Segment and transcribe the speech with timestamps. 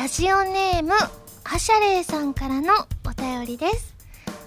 [0.00, 0.94] ラジオネーム
[1.44, 2.72] アシャレイさんからの
[3.06, 3.94] お便りです。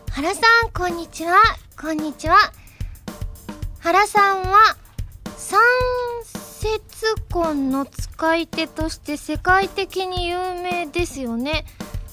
[0.09, 1.35] 原さんこんにちは。
[1.79, 2.37] こんにちは。
[3.77, 4.75] 原さんは
[5.37, 5.59] 三
[6.23, 6.89] 節
[7.31, 11.65] 婚の使い手として世界的に有名ですよね。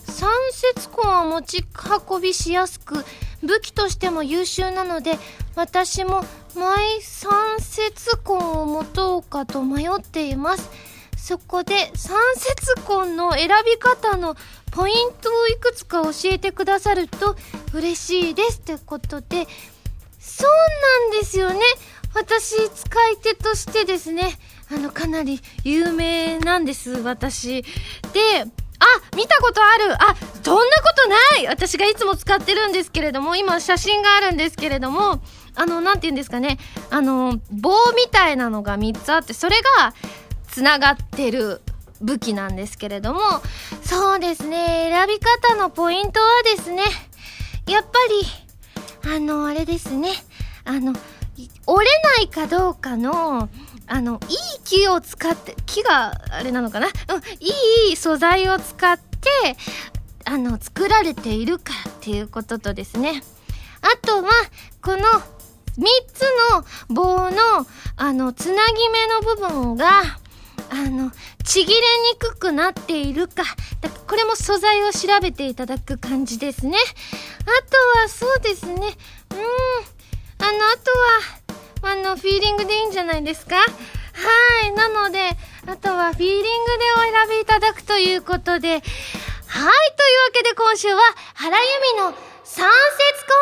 [0.04, 1.64] 三節婚は持ち
[2.10, 3.06] 運びしやすく
[3.42, 5.18] 武器としても優秀なので
[5.56, 6.22] 私も
[6.54, 10.89] マイ三節婚を持とうかと迷っています。
[11.30, 14.34] そこで三節婚の選び方の
[14.72, 17.36] ポイントをいくつか教えてくださると
[17.72, 19.46] 嬉しいですってことで
[20.18, 20.50] そう
[21.12, 21.60] なんですよね。
[22.16, 24.40] 私使い手としてですね
[24.72, 27.62] あのかなり有名なんです私。
[27.62, 27.68] で
[28.42, 29.94] あ見たことある。
[30.02, 31.46] あそんなことない。
[31.46, 35.20] 私がいつも使ってるんですけれども今写真があるんですけれども
[35.54, 36.58] あの何て言うんですかね。
[36.90, 39.94] あの棒みたいなのが3つあってそれが
[40.50, 41.60] つながってる
[42.00, 43.20] 武器なんですけれども
[43.82, 44.90] そうですね。
[44.90, 46.82] 選び方のポイントはですね
[47.66, 47.88] やっぱ
[49.08, 50.10] りあのあれですね。
[50.64, 50.92] あの
[51.66, 53.48] 折れないかどうかの
[53.86, 56.92] あのいい木を使って木があれなのかな、うん、
[57.40, 59.56] いい素材を使って
[60.24, 63.22] あの作られているかっていうこととですね。
[63.82, 64.30] あとは
[64.82, 70.19] この3つの棒のあのつなぎ目の部分が
[70.70, 71.10] あの
[71.44, 71.84] ちぎれに
[72.18, 73.42] くくなっているか。
[74.06, 76.78] これも素材を調べていただく感じですね。
[77.42, 78.74] あとはそうですね。
[78.74, 78.78] うん。
[80.46, 80.76] あのあ
[81.82, 83.56] とはあのフィーリングでいいんじゃないですか？
[83.56, 83.64] は
[84.66, 84.72] い。
[84.72, 86.50] なのであとはフィーリングで
[86.96, 88.68] お選びいただくということで。
[88.70, 88.80] はい。
[88.80, 89.72] というわ
[90.32, 91.00] けで今週は
[91.34, 91.64] 原由
[91.96, 92.72] 美の三節
[93.28, 93.36] 婚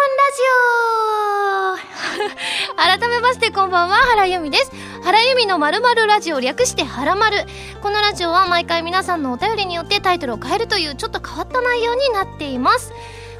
[1.72, 2.36] ラジ
[2.76, 2.76] オ。
[2.76, 4.70] 改めましてこんばんは原由美です。
[5.02, 7.46] 原由美のまるまるラジオ略して原まる
[7.82, 12.92] このラジオは毎回皆さんのお便りによってタイトルを変えるというちょっと変わった内容になっています。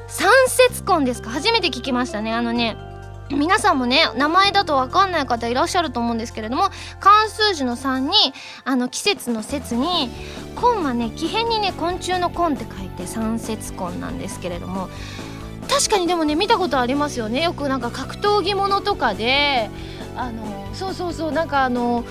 [0.07, 1.29] 三節婚ですか？
[1.29, 2.33] 初めて聞きましたね。
[2.33, 2.79] あのね
[3.31, 8.33] 皆さんもね名前だと分かんない方いらっしゃると思うんですけれども漢数字の3に
[8.65, 10.11] あの季節の節に
[10.57, 14.89] 「根」はね木偏にね昆虫の「根」って書いて三節根なんですけれども
[15.69, 17.43] 確かにでもね見たことありますよね。
[17.43, 19.71] よくなんか格闘技ものとかで
[20.17, 22.05] あのそうそうそうなんかあの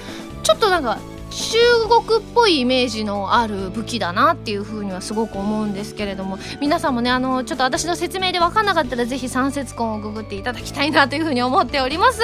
[0.43, 1.57] ちょっとなんか中
[2.05, 12.21] 国っぽいイメージのある武器だなっていうふうにはすごく思うんですけれども皆さんもねあのちょっと私の説明で分かんなかったらぜひ三節根をググっていただきたいなというふうに思っております。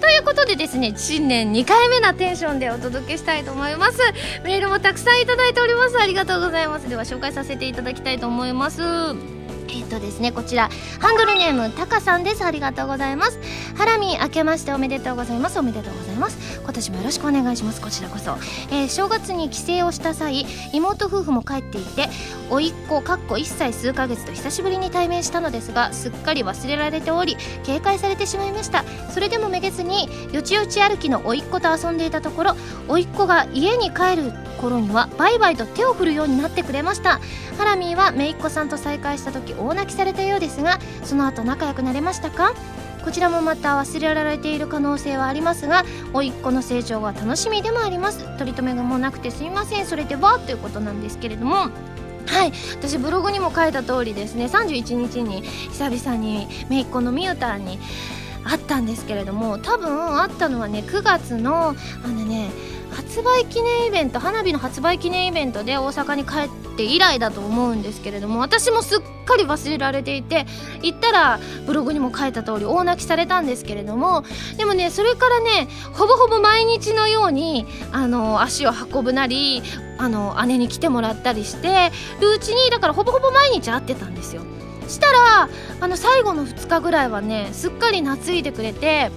[0.00, 3.98] ということでですね新年2回目なテンションでお届けしたいと思います。
[4.42, 5.98] メールもたくさんいただいております。
[5.98, 6.88] ありがとうございます。
[6.88, 8.82] では紹介させていただきたいと思います。
[9.68, 10.68] えっとですねこちら
[11.00, 12.44] ハンドルネームタカさんです。
[12.44, 13.38] ありがとうございます。
[13.76, 15.58] ハラミ明けましておめでとうございます。
[15.58, 16.60] おめでとうございます。
[16.62, 17.80] 今年もよろしくお願いします。
[17.80, 18.36] こちらこそ、
[18.70, 22.08] えー、正月に帰省をした際妹夫婦も帰っていて
[22.50, 28.84] 甥っ子かっこ1歳数ヶ月と久しぶりに対面したのですがすっかり忘れられており警戒されてしまいました。
[29.10, 32.56] それでもめげずによちよち歩きの甥っ子と遊んでいたところ
[32.88, 34.32] 甥っ子が家に帰る
[34.64, 37.20] 頃にはバイバイと手を振るようになってくれました。
[37.58, 42.54] ハラミーは姪っ子さんと再会した時大泣きされたようですがその後仲良くなれましたか？
[43.04, 48.24] こちらもまた忘れられている可能性はありますが甥っ子の成長が楽しみでもあります。
[48.38, 49.84] 取り留めがもうなくてすみません。
[49.86, 50.38] それでは？
[50.38, 51.56] ということなんですけれども。
[51.56, 51.70] は
[52.46, 52.52] い。
[52.72, 54.46] 私ブログにも書いた通りですね。
[54.46, 57.78] 31日に久々に姪っ子のみゆたんに
[58.44, 62.50] 会ったんですけれども多分会ったのはね9月のあのね
[62.94, 70.46] 発売記念イベント花火の発売記念イベントで大阪に帰って以来だと思うんですけれども私もすっかり忘れられていて
[70.82, 74.24] 行ったらブログにも書いた通り大泣きされたんですけれども
[74.56, 79.62] でもねそれからねほぼほぼ毎日のようにあの足を運ぶなり
[79.98, 81.90] あの姉に来てもらったりして
[82.20, 84.42] るうちにだからほぼほぼ毎日会ってたんですよ。
[84.88, 85.48] したら
[85.80, 89.10] あの最後の2日ぐらいはねすっかり懐いてくれて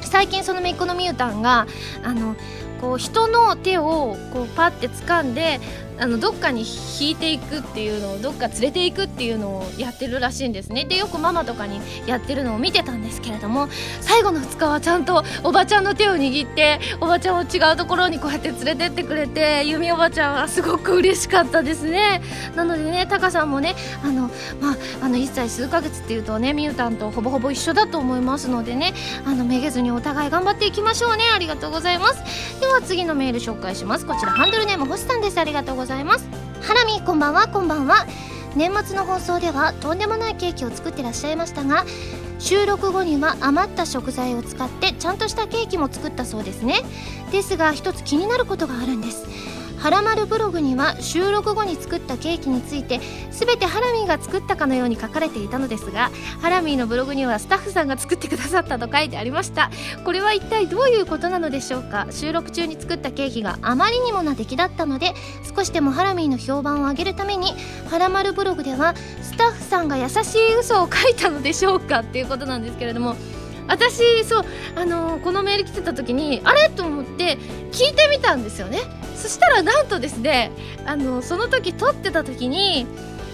[0.00, 1.66] 最近そのめっ子のみゆたんが
[2.04, 2.36] あの
[2.80, 5.60] こう人の手をこうパッて掴んで
[6.00, 6.64] あのどっかに
[7.00, 10.84] 引いていくっていうのをどっか連れていくっていうのをやってるらしいんですね。
[10.84, 13.68] でよくママとかにやってるのを見てたんですけれども
[14.00, 22.22] 最後の2日はちゃんとおばちゃんの手を握っておばちゃんを違うところにこうやって連れてってくれて由美おばちゃんはすごく嬉しかったですね。
[22.54, 23.74] なのでねタカさんもね
[24.04, 24.30] あの
[24.60, 28.94] まああの1歳数ヶ月っていうとねみゆたんとほぼほぼ一緒だと思いますのでね
[29.26, 31.24] あのめげずにお互い頑張っていきましょうね。
[31.34, 32.60] ありがとうございます。
[32.60, 34.06] では次のメール紹介します。
[34.06, 35.38] こちらハンドルネーム星さんです。
[35.38, 35.87] ありがとうございます。
[35.88, 36.28] ざいます。
[36.60, 37.48] ハラミこんばんは。
[37.48, 38.06] こんばんは。
[38.54, 41.84] 年末の放送ではとんでもないケーキを作ってらっしゃいましたが
[42.38, 46.82] 収録後には余った食材を使ってちゃんとしたケーキも作ったそうですね。
[47.32, 49.26] ですが一つ気になることがあるんです。
[49.78, 56.10] はらまるブログには収録後に作ったケーキについて全てハラミーが作ったかのように書かれていたのですが
[56.42, 59.70] ハラミーのブログにはスタッフさんが作ってくださったと書いてありました。
[60.04, 62.06] これは一体どういうことなのでしょうか？
[62.10, 65.14] 収録中に作ったケーキがあまりにもな出来だったので
[65.56, 67.54] 少しでもハラミーの評判を上げるために
[67.90, 72.00] はらまるブログではスタッフさんが優しい嘘を書いたのでしょうか？
[72.00, 73.14] っていうことなんですけれども
[73.68, 74.44] 私そう
[74.74, 76.68] あのー、このメール来てた時にあれ？
[76.70, 77.38] と思って
[77.70, 78.80] 聞いてみたんですよね。
[79.16, 80.50] そしたらなんとですね
[80.86, 82.86] あのその時撮ってた時に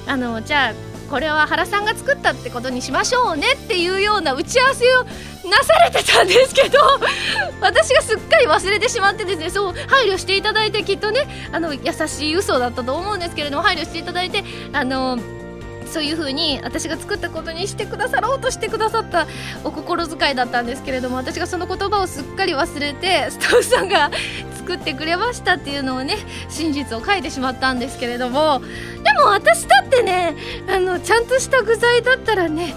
[0.07, 5.05] あのじゃあこれは原さんが作ったってことにしましょうねっていうような打ち合わせを
[5.49, 6.79] なされてたんですけど
[7.61, 14.43] 私がすっかり忘れてしまってですねそう配慮していただいてきっとねあの優しい嘘だったと思うんですけれども配慮していただいて
[14.73, 15.19] あの
[15.95, 19.29] そういう風に私が作ったことにしてくださろうとしてくださった
[19.63, 24.11] お心遣いだったんですけれども私がその言葉をすっかり忘れて スタッフさんが
[24.57, 26.17] 作ってくれましたっていうのをね
[26.49, 28.61] 真実を書いてしまったんですけれども
[29.05, 30.35] でも私だってね
[30.69, 32.75] あのちゃんとした具材だったらね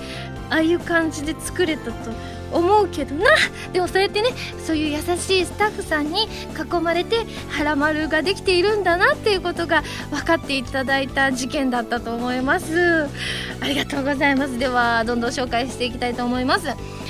[0.52, 2.12] ああいう感じで作れたと
[2.52, 3.30] 思うけどな。
[3.74, 4.30] でもそうやってね
[4.66, 13.08] そういう優しいスタッフさんに囲まれて腹丸ができているんだなっていうことが分かっていただいた事件だったと思います。
[13.60, 14.58] ありがとうございます。
[14.58, 16.68] ではどんどん紹介していきたいと思います。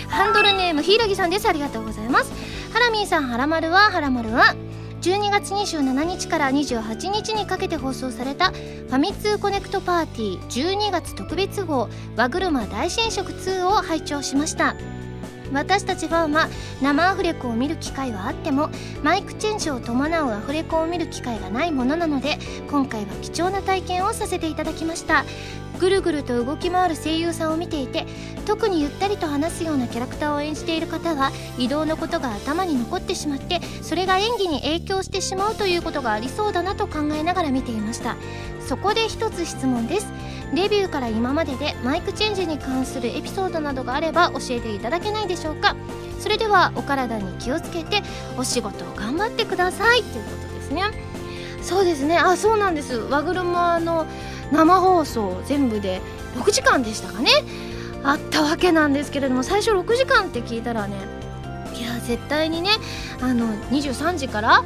[0.09, 1.47] ハンドルネームひいらぎさんです。
[1.47, 2.31] ありがとうございます。
[2.73, 4.55] ハラミーさんハラマルはハラマルは。
[5.01, 14.75] 12月27日から28日にかけて放送されたファミ通コネクトパーティー12月特別号和車大新色2を拝聴しました。
[15.53, 16.49] 私たちファンは
[16.81, 18.69] 生アフレコを見る機会はあっても
[19.03, 22.37] マイクチェンジを伴うアフレコを見る機会がないものなので
[22.69, 25.25] 今回は貴重な体験をさせていただきました。
[25.79, 28.07] ぐるぐると動き回る声優さんを見ていて
[28.45, 38.17] 特にゆったりと話すようなキャラクターを演じている方は移動のことが頭に残ってしまってそれが演技に影響してしまうということがありそうだなと考えながら見ていました。
[38.67, 40.07] そこで一つ質問です。
[40.53, 45.75] デビューから今まででマイクチェンジに関するエピソードなどがあれば教えていただけないでしょうか。
[46.19, 48.01] それではお体に気をつけて
[48.37, 50.83] お仕事を頑張ってくださいということですね。
[51.61, 52.17] そうですね。
[52.17, 52.97] あそうなんです。
[52.97, 54.05] 和車の
[54.51, 56.01] 生放送全部で
[56.35, 57.31] 6時間でしたかね。
[58.03, 60.95] あったわけなんですけれども最初6時間って聞いたらね
[61.73, 62.69] いや絶対にね
[63.21, 64.63] あの23時から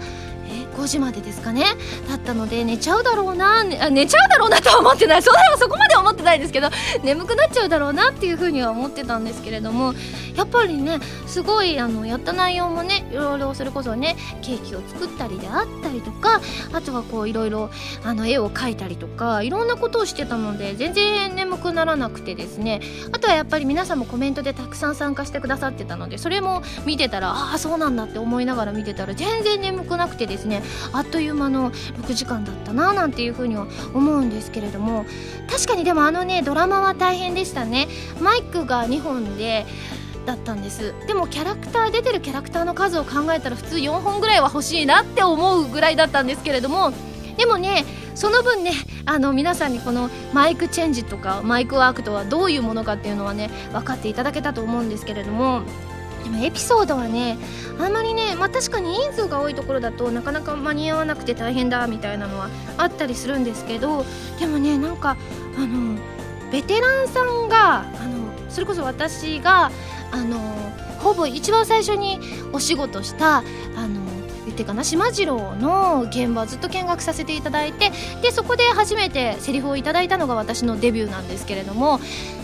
[0.76, 1.66] 5時までですかね。
[2.10, 3.64] だったので寝ちゃうだろうな。
[3.64, 5.22] 寝ちゃうだろうなとは思ってない。
[5.22, 6.70] それはそこまで思ってないですけど
[7.04, 9.94] 眠くなっちゃうだろうなっていうふうには思ってたんですけれども
[10.36, 16.42] やっぱりねすごいあのやった内容もねいろいろそれこそねケーキを作ったりであったりとか
[16.74, 17.70] あとはこういろいろ
[18.04, 22.82] あの絵を描いたりとかいろんなことをしてたので全然眠くならなくてですね。
[23.12, 30.61] あとはやっぱり皆さんもコメントでたくさん参加してくださってたのでそれも見てたらああそうなんだって思いながら見てたら全然眠くなくてですね。
[30.94, 35.06] あっという間の6時間だったななんていうふうには思うんですけれども
[35.50, 37.88] 確かにでもあのねドラマは大変でしたね。
[38.22, 39.66] マイクが2本で
[40.26, 40.94] だったんです。
[41.08, 46.94] でもキャラクター出てるキャラクターの数を考えたら普通4本ぐらいは欲しいなって思うぐらいだったんですけれども
[47.38, 48.72] でもねその分ね
[49.06, 55.64] あの皆さんにこのマイクチェンジとかマイクワークとはどういうものかっていうのはね分かっていただけたと思うんですけれども
[56.24, 57.38] でもエピソードはね
[57.80, 64.06] あんまりねまあ確かに人数が多いところだとなかなか間に合わなくて大変だみたいなのはあったりするんですけど
[64.40, 65.18] でもねなんか
[65.58, 65.98] あの
[66.52, 69.72] ベテランさんがあのそれこそ私が
[70.12, 70.40] あの
[71.00, 72.20] ほぼ一番最初に
[72.54, 73.42] お仕事したあ
[73.88, 74.02] の
[74.46, 77.92] 言ってかな島次郎の現場をずっと見学させていただいて
[78.22, 82.00] でそこで初めてセリフをいただいたのが私のデビューなんですけれども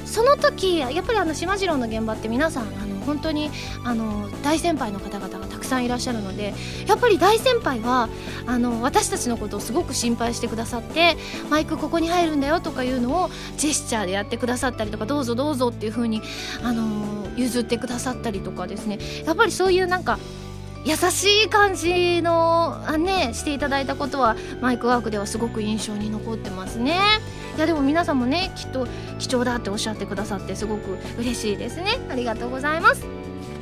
[0.06, 3.50] その時やっぱりあの島次郎の現場って皆さんあの本当に
[3.84, 6.54] あの大先輩の方々がたくさんいらっしゃるので
[6.86, 8.10] やっぱり大先輩は
[8.46, 11.16] あの私たちのことをすごく心配してくださって
[11.50, 16.22] マイクここに入るんだよとかいうのをジェスチャーでやってくださったりとかどうぞどうぞっていう風に
[16.62, 19.00] あの譲ってくださったりとかですね。
[19.26, 20.20] やっぱりそういうなんか
[20.86, 27.00] 優しい感じのあねしていただいたことはマイクワークではすごく印象に残ってますね。
[27.58, 28.88] いやでも皆さんもねきっと
[29.18, 31.98] 貴重だっておっしゃってくださってすごく嬉しいですね。
[32.10, 33.04] ありがとうございます。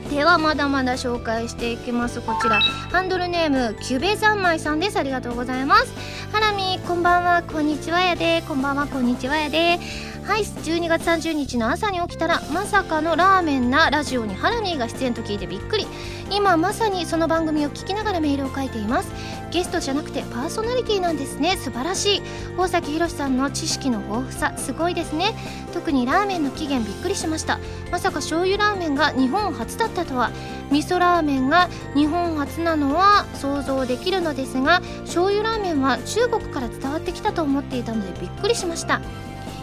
[0.10, 2.22] ではまだまだ紹介していきます。
[2.22, 4.98] こちらハンドルネームキュベ三昧さんです。
[4.98, 5.94] ありがとうございます。
[6.32, 7.42] ハラミこんばんは。
[7.42, 8.44] こんにちはやで。
[8.48, 8.86] こんばんは。
[8.86, 9.80] こんにちはやで。
[10.26, 15.86] はい12月30日の朝に起きたらまさかのラーメンなラジオにハラミーが出演と聞いてびっくり。
[16.32, 19.12] 今まさにその番組を聞きながらメールを書いています。
[19.52, 21.58] ゲストじゃなくてパーソナリティなんですね。
[21.58, 22.22] 素晴らしい。
[22.58, 25.36] 大崎宏さんの知識の豊富さすごいですね。
[25.74, 27.60] 特にラーメンの起源びっくりしました。
[27.92, 30.32] まさか醤油ラーメンが日本初だったとは。
[30.72, 39.00] 味噌ラーメンが日本初なのは想像できるのですが醤油ラーメンは中国から伝わってきたと思っていたのでびっくりしました。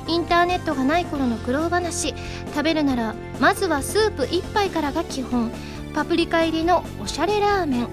[0.08, 2.14] インターネットがない頃の苦労話。
[2.54, 5.50] 食べるならまずはスープ1杯からが基本。
[5.94, 7.88] パプリカ入りのおしゃれラーメン。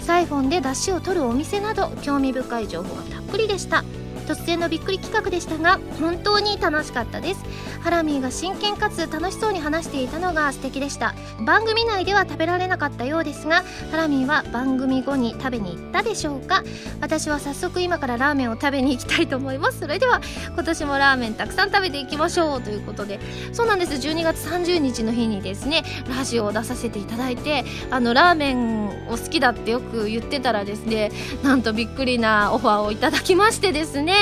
[0.00, 3.84] サイフォンで出汁を取るお店など興味深い情報がたっぷりでした。
[4.24, 7.44] 突然のびっくり企画でしたが本当に楽しかったです。
[7.82, 11.14] ハラミーが真剣かつ楽しそうに話していたのが素敵でした。
[11.44, 16.62] 番組内では食べられなかったようですがハラミーは番組後に食べに行ったでしょうか。
[17.00, 19.80] 私は早速今からラーメンを食べに行きたいと思います。
[19.80, 20.20] それでは
[20.54, 22.62] 今年もラーメンたくさん食べていきましょう。
[22.62, 23.20] ということで
[23.52, 23.92] そうなんです。
[23.94, 31.10] 12月30日の日にですねラジオを出させていただいてあのラーメンを好きだってよく言ってたらですね
[31.42, 34.13] なんとびっくりなオファーをいただきましてですね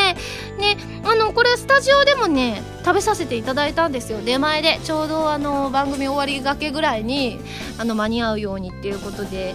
[0.59, 0.77] ね。
[1.05, 4.21] あのこれスタジオでもね食べさせていただいたんですよ。
[4.23, 4.81] 出前で。
[4.85, 7.39] ちょうどあの番組終わりがけぐらいに
[7.79, 9.55] あの間に合うようにっていうことで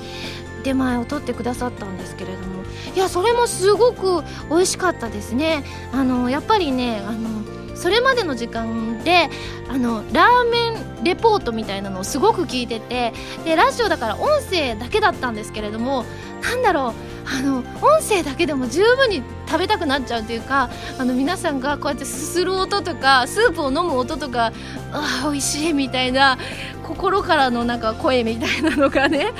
[0.63, 2.63] 出前を取ってくださったんですけれども。
[2.95, 5.63] いやそれもすごく美味しかったですね。
[5.93, 9.29] あのやっぱりねあのそれまでの時間で
[9.69, 10.69] あのラーメ
[11.01, 13.13] ンレポートみたいなのをすごく聞いてて
[13.45, 16.03] でラジオだから音声だけだったんですけれども
[16.41, 16.93] なんだろう
[17.29, 24.51] あの音声だけでも十分に食べたくなっちゃうというかあの皆さんがこうやってすする音とかスープを飲む音とか
[24.91, 26.37] あ美味しいみたいな
[26.83, 29.33] 心からのなんか声みたいなのがね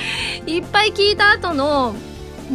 [0.46, 1.94] いっぱい聞いた後の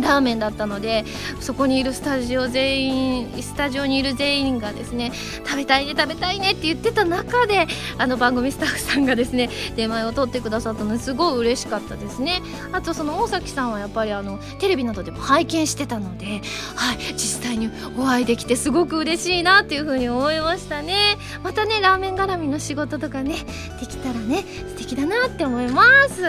[0.02, 1.06] ラーメンだったので
[1.40, 5.12] そこにいるスタジオ全員スタジオにいる全員がですね
[5.46, 12.42] 食べたいね食べたいねって言ってた中であの番組スタッフさんがですね出前を取ってくださったのですごい嬉しかったですね。
[12.72, 16.42] あとその大崎さんはやっぱりあのテレビなどでも拝見してたので
[16.76, 21.18] はい実際にお会いできてすごく嬉しいなっていうふうに思いましたね。
[21.44, 23.36] またねラーメン絡みの仕事とかね
[23.80, 26.22] できたらね素敵だなって思います。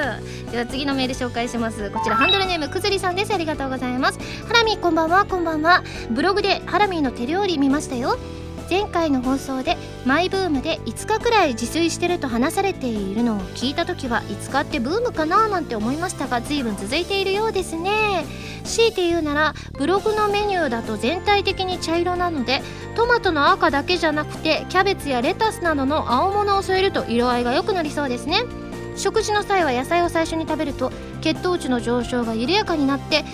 [0.51, 1.91] では次のメール紹介します。
[1.91, 3.33] こちらハンドルネームくずりさんです。
[3.33, 4.19] ありががとうございます。
[4.47, 5.25] ハラミこんばんは。
[5.25, 5.83] こんばんは。
[6.11, 8.19] ブログでハラミーの手料理見ましたよ。
[8.69, 15.49] 前回の放送でマイブームで5日くらい自炊してると話されているのを聞いた時は5日ってブームかな？
[15.49, 18.25] なんて思いましたが随分続いているようですね。
[18.65, 22.63] 強いて言うならブログのメニューだと全体的に茶色なので
[22.97, 28.45] トマトの赤だけじゃなくてキャベツやレタスなどの青物を添えると色合いが良くなりそうですね。
[28.97, 33.25] 食事の際は野菜を最初に食べると血糖値の上昇が緩やかになって脂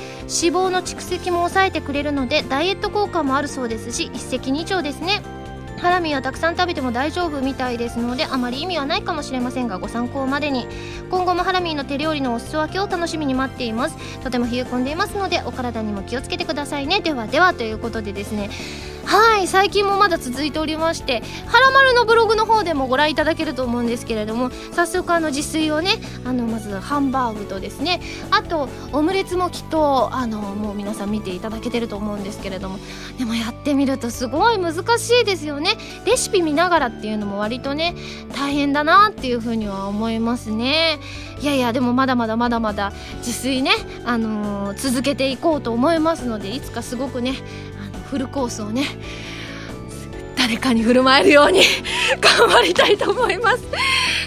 [0.57, 5.39] 肪の蓄積も抑えてくれるのでダイエット効果もあるそうですし一石二鳥ですね。
[5.81, 10.67] ハラミはたくさん食べても大丈夫みたいですのであまり意味はないかもしれませんがご参考までに。
[11.11, 13.97] 今後もハラミーの手料理のお裾分けを楽しみに待っています。
[14.21, 17.01] とても冷え込んでいますのでお体にも気をつけてくださいね。
[17.01, 18.51] ではではということでですね。
[19.11, 32.79] はい最近もまだ続いておりまして「はらまる」のブログの方でもご覧いただけると思うんですけれども早速あの自炊をねあのまずハンバーグとですねあとオムレツもきっとあのもう皆さん見ていただけてると思うんですけれども
[33.19, 35.70] でもやってみるとすごい難しいですよね。
[36.05, 37.95] レシピ見ながらっていうのも割とね
[38.35, 40.99] 大変だなっていうふうには思いますね。
[41.41, 43.73] いやいやでもまだまだまだまだ自炊ね、
[44.05, 47.35] あのー、続けていこうと思いますのでいつかすごくね
[47.83, 48.85] あのフルコースをね
[50.37, 51.62] 誰かに振る舞えるように
[52.21, 53.65] 頑張りたいと思います。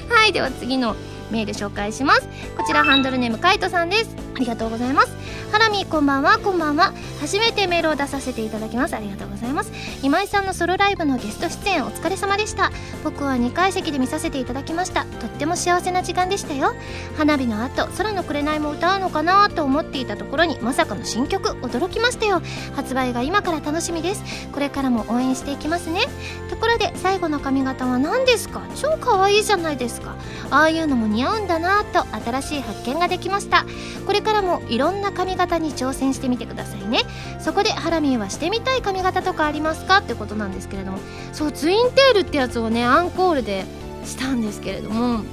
[0.09, 0.95] はいでは次の
[1.31, 2.21] メール紹介します。
[2.55, 4.15] こちらハンドルネームカイトさんです。
[4.35, 5.22] ありがとうございます。
[5.53, 6.39] ハラミこんばんは。
[6.39, 6.93] こんばんは。
[7.21, 8.95] 初めてメールを出させていただきます。
[8.95, 9.71] ありがとうございます。
[10.01, 12.71] 今井さんのソロライブのゲスト出演お疲れ様でした。
[13.03, 15.05] 僕は2階席で見させていただきました。
[15.05, 16.73] とっても幸せな時間でしたよ。
[17.19, 22.41] 花火の後空の紅も歌うのかなと思っていたところにまさかの新曲驚きましたよ。
[22.75, 24.23] 発売が今から楽しみです。
[24.53, 26.01] これからも応援していきますね。
[26.49, 28.63] ところで最後の髪型は何ですか？
[28.75, 30.15] 超可愛いじゃないですか。
[30.49, 33.67] ああいうのも似合うんだなと新しい発見ができました。
[34.07, 37.01] これからもいろんな髪型に挑戦してみてくださいね。
[37.39, 39.97] そこでハラミーはしてみたい髪型とかありますか？
[39.99, 40.99] ってことなんですけれども。
[41.31, 43.65] そうツインテールってやつをねアンコールで
[44.05, 45.23] したんですけれども。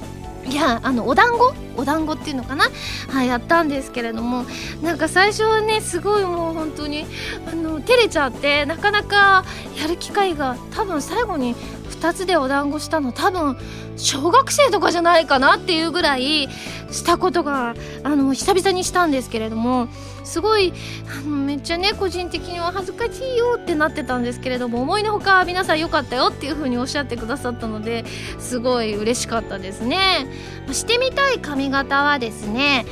[0.47, 1.53] いやあのお団子？
[1.77, 2.65] お団子っていうのかな？
[3.09, 4.45] はいやったんですけれども
[4.81, 7.05] なんか最初はねすごいもう本当に
[7.51, 9.45] あの照れちゃってなかなか
[9.79, 13.57] やる機会が多分最後に2つでお団子したの多分
[13.95, 16.49] 小学生とかじゃないかなっていうぐらい
[16.91, 19.87] したことがあの久々にしたんですけれども
[20.23, 20.73] すごい
[21.09, 28.05] あの めっちゃね個人的には恥ずかしいよってなってたんですけれども思いのほか皆さん良かったよっていう風におっしゃってくださったので
[28.39, 30.27] すごい嬉しかったですね。
[30.71, 32.85] してみたい髪型はですね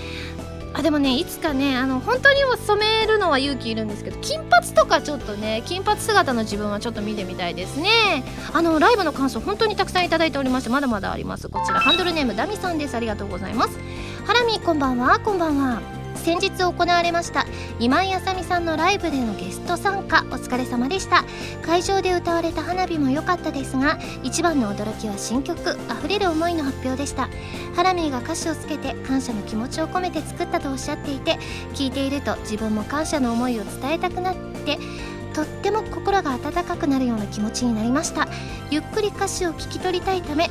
[0.73, 7.89] あでもねいつかねあの本当に染めるのは勇気いるんですけど金髪とかちょっとね金髪姿の自分はちょっと見てみたいですね。
[8.53, 11.49] あのライブの感想本当にたくさんいただいておりましてまだまだあります。
[11.49, 12.95] こちらハンドルネームダミさんです。
[12.95, 13.79] ありがとうございます。
[14.25, 15.19] ハラミこんばんは。
[15.19, 15.98] こんばんは。
[16.23, 17.45] 先日行われました
[17.79, 21.23] 今井あさみさんのライブでのゲスト参加お疲れ様でした。
[21.65, 27.29] 会場で歌われた花火も良かったですが一番の驚きは新曲「あふれる思い」の発表でした。
[27.75, 31.39] ハラミーが歌詞をつけて感謝の気持ちを込めて作ったとおっしゃっていて
[31.73, 34.77] 聞いていると自分も感謝の思いを伝えたくなって
[35.33, 38.27] とっても心が温かくなるような気持ちになりました。
[38.69, 40.49] ゆっくり歌詞を聞き取りたいため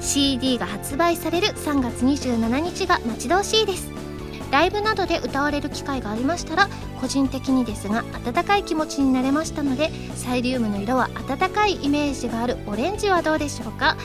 [0.00, 4.09] CD が発売される3月27日が待ち遠しいです。
[4.50, 6.68] ライブなどで歌われる機会がありましたら
[7.00, 13.96] 個人的にですが温かい気持ちになれましたのでサイリウムの色は温かいイメージがあるオレンジはどうでしょうか？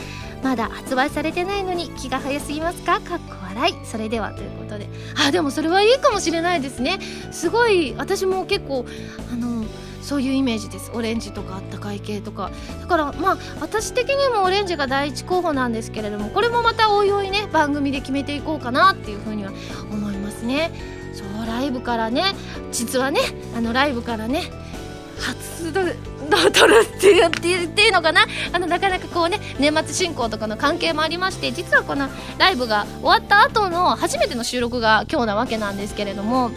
[0.43, 2.99] まだ発売されてないのに気が早すぎますか？
[3.01, 3.73] かっこ笑い。
[3.85, 4.87] それではということで。
[5.25, 6.99] あでもそれはいいかもしれないですね。
[7.31, 8.85] すごい私も結構
[9.33, 9.65] あの
[10.03, 10.91] そういうイメージです。
[10.93, 12.51] オレンジとかあったかい系とか。
[12.79, 19.51] だからまあ私的にもオレンジが第一候補なんですけれどもこれもまたおいおいね番組で決めていこうかなっていうふうには
[19.91, 20.14] 思います。
[20.45, 20.71] ね。
[21.13, 22.35] そうライブからね。
[22.71, 23.19] 実はね
[23.55, 24.43] あのライブからね
[25.19, 25.83] 初ドを
[26.51, 28.25] 取るって言って言っていいのかな。
[28.51, 36.51] あのなかなかこうね年末進行とかの関係もありまして実はこのライブが終わった後の初めての収録が今日なわけなんですけれども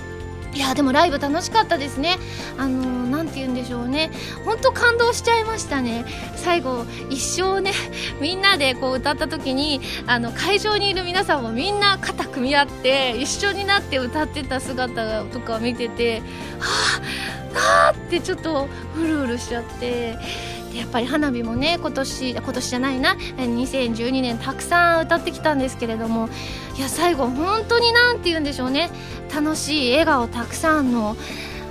[0.55, 2.19] いやでもライブ楽しかったですね。
[2.57, 4.11] あの何、ー、て言うんでしょうね。
[4.45, 6.05] 本当感動しちゃいましたね。
[6.37, 7.73] 最後一生ね
[8.21, 16.21] みんなでこう歌った時にあの会場にいる皆さんもみんな肩組み合って一緒になって歌ってた姿とか見てて
[16.59, 17.01] は
[17.55, 20.17] ああってちょっとうるうるしちゃって。
[20.79, 26.29] やっぱり花火もね今年今年じゃないな2012年たくさん歌ってきたんですけれども
[26.77, 28.91] いや最後本当に何て言うんでしょうね。
[29.35, 31.17] 楽しい笑顔たくさんの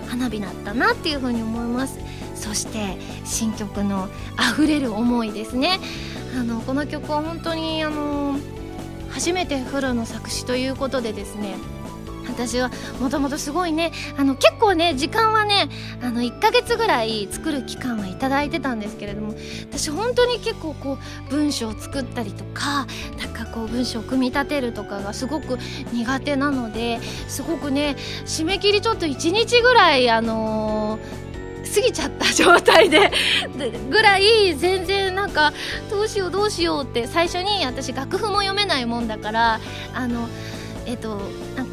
[0.08, 2.00] 花火だったなっていうふうに思います。
[2.36, 5.80] そして新曲の「あふれる思い」ですね。
[6.40, 8.38] あのこの曲は本当にあの
[9.10, 11.56] 初めてフルの作詞ということでですね
[12.38, 15.70] 私はもともとすごいねあの結構ね時間はね
[16.04, 19.34] あの1ヶ月ぐらい作る期間はいただいてたんですけれども
[19.72, 22.86] 私本当に結構こう文章を作ったりとか
[23.18, 25.58] なんかこう文章を組み立てるとかがすごく
[25.94, 27.96] 苦手なのですごくね
[28.26, 31.28] 締め切りちょっと1日ぐらいあのー
[31.68, 33.12] 過ぎちゃった状態で
[33.90, 35.52] ぐらい全然なんか
[35.90, 39.60] どうしようどうしようって最初に私楽譜も読めないもんだから
[39.94, 40.30] あの
[40.86, 41.20] えっと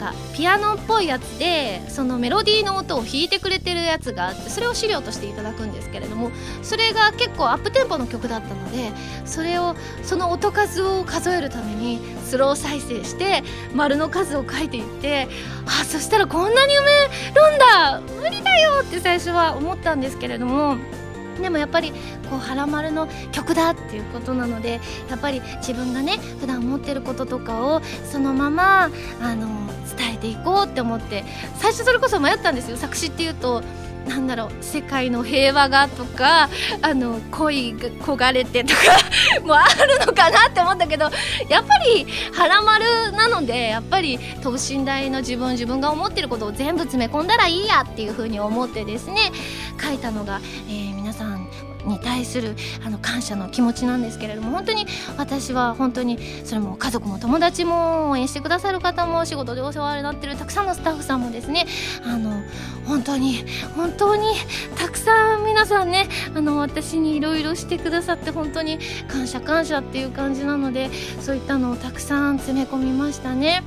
[0.05, 6.31] かピアノっぽいやつでそのメロディーの音を弾いてくれてるやつがあってそれを資料としていただくんですけれども
[6.63, 8.93] それが結構アップテンポの曲だったので
[9.25, 13.43] それをその音数を数えるためにスロー再生して
[13.75, 15.29] 丸の数を書いていって
[15.67, 20.77] あそしたらこんなに埋めるんだ無理だよって最初は思ったんですけれども。
[21.41, 21.93] でもやっぱり
[22.31, 29.49] こう「はらまる」の曲だっていうことなのでやっぱり自分がね普段持ってることとかをそのままあの
[29.97, 31.25] 伝えていこうって思って
[31.59, 32.77] 最初それこそ迷ったんですよ。
[32.77, 33.63] 作詞っていうと
[34.09, 36.49] なんだろう世界の平和がとか
[36.83, 38.81] あの恋が焦がれてとか
[39.45, 41.11] もあるのかなって思ったけど
[41.49, 49.33] やっぱり「はらまる」なのでやっぱり等身大の自分自分が思ってることを全部詰め込んだらいいやっていうふうに思ってですね
[49.83, 51.47] 書いたのが、えー、皆さん
[51.85, 54.87] に対するあの感謝の気持ちなんですけれども本当に
[55.19, 61.67] 私は本当にそれも家族も友達も応援してくださる方も仕事でお世話になってるたくさんのスタッフさんもですね
[62.07, 62.43] あの
[62.87, 63.45] 本当に
[63.77, 64.29] 本当に
[64.79, 70.89] たくさん皆さんねあの私にいろいろしてくださって本当に感謝感謝っていう感じなので
[71.21, 73.63] そういったのをたくさん詰め込みましたね。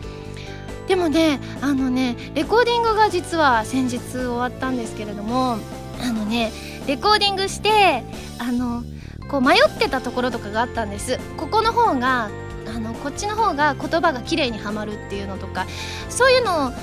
[0.88, 5.58] でもねあのねレコーディングが実は先日終わったんですけれども
[6.02, 6.52] あのね
[6.88, 8.04] レコーディングして
[8.40, 8.84] あの
[9.30, 11.20] こう迷ってたところとかがあったんです。
[11.38, 12.30] ここの方が
[12.68, 15.66] あのこっちの方が言葉が綺麗にはまるっていうのとか
[16.10, 16.74] そういうの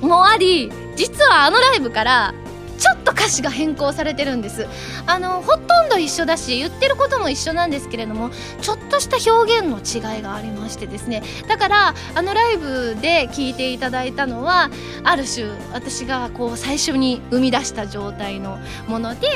[0.00, 2.34] もあり実はあのライブから
[2.78, 4.66] ちょっと歌詞が変更されてるんです
[5.06, 8.30] あのほとんど一緒だし言ってることも一緒なんですけれども
[8.62, 14.70] ちょっとした表現の違いがありましてですねだからあのライブで聴いていただいたのは
[15.02, 19.28] ある種私がこう最初に生み出した状態のもので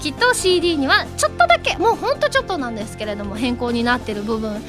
[0.00, 4.60] きっと CD にはちょっとだけもうほんとちょっとなんですけれども変更になってる部分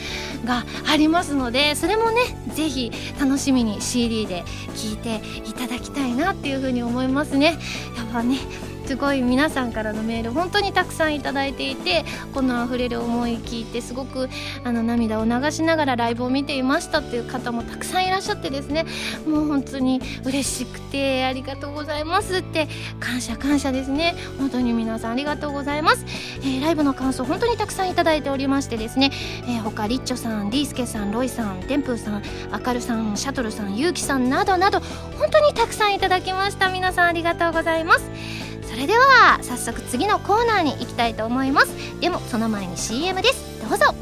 [0.46, 2.22] がありますのでそれもね
[2.54, 4.44] 是非楽しみに CD で
[4.76, 7.58] 聴いていただきたいなっていうふうに思いますね。
[7.98, 8.40] やね
[8.90, 14.28] すごい皆さんからのメール本当にたくさんいただいていてこのあふれる思い聞いてすごく
[14.64, 18.88] あの涙を流しながらライブを見ていましたっていう方もたくさんいらっしゃってですね
[19.28, 22.68] もう本当に嬉しくてありがとうございますって
[23.00, 24.16] 感謝感謝ですね。
[24.40, 26.04] 本当に皆さんありがとうございます、
[26.40, 29.12] えー、ライブの感想本当にたくさんいただいておりましてですね、
[29.44, 34.80] えー、他リッチョさんリースケさんロイさんテンプーさんあかるさんシャトルさんゆうきさんなどなど
[35.20, 36.72] 本当にたくさんいただきました。
[36.72, 38.40] 皆さんありがとうございます。
[38.70, 41.74] それでは早速次のコーナーに行きたいと思います。
[42.00, 43.68] でもその前に CM です。
[43.68, 43.96] どうぞ。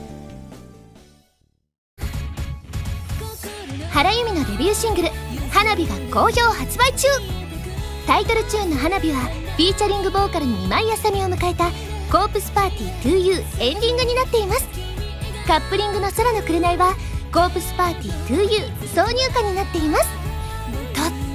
[3.91, 5.09] 原由美のデビューシングル
[5.51, 7.07] 「花火」が好評発売中。
[8.05, 11.71] タイトルチューンの「花火」はフィーチャリングボーカルに今井あさみを迎えた
[12.11, 14.67] 「コープスパーティー 2U」エンディングになっています。
[15.47, 16.93] カップリングの「空の紅」は
[17.33, 20.26] 「コープスパーティー 2U」挿入歌になっています。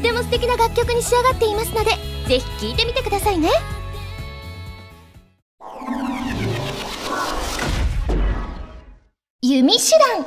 [0.02, 1.90] っても素敵な楽曲に仕上がっていますので
[2.26, 3.50] ぜひ聞いてみてくださいね。
[9.40, 10.26] 弓手段。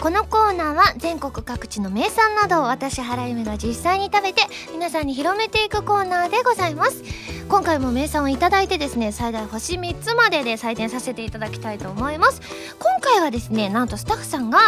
[0.00, 7.02] このコーナーは全国各地の名産などを私原由美が実際に食べて皆さんに広めていくコーナーでございます。
[7.48, 12.42] 今回も名産をいただいてですね最大星3つまでで採点させていただきたいと思います。
[12.78, 14.58] 今回はですねなんとスタッフさんが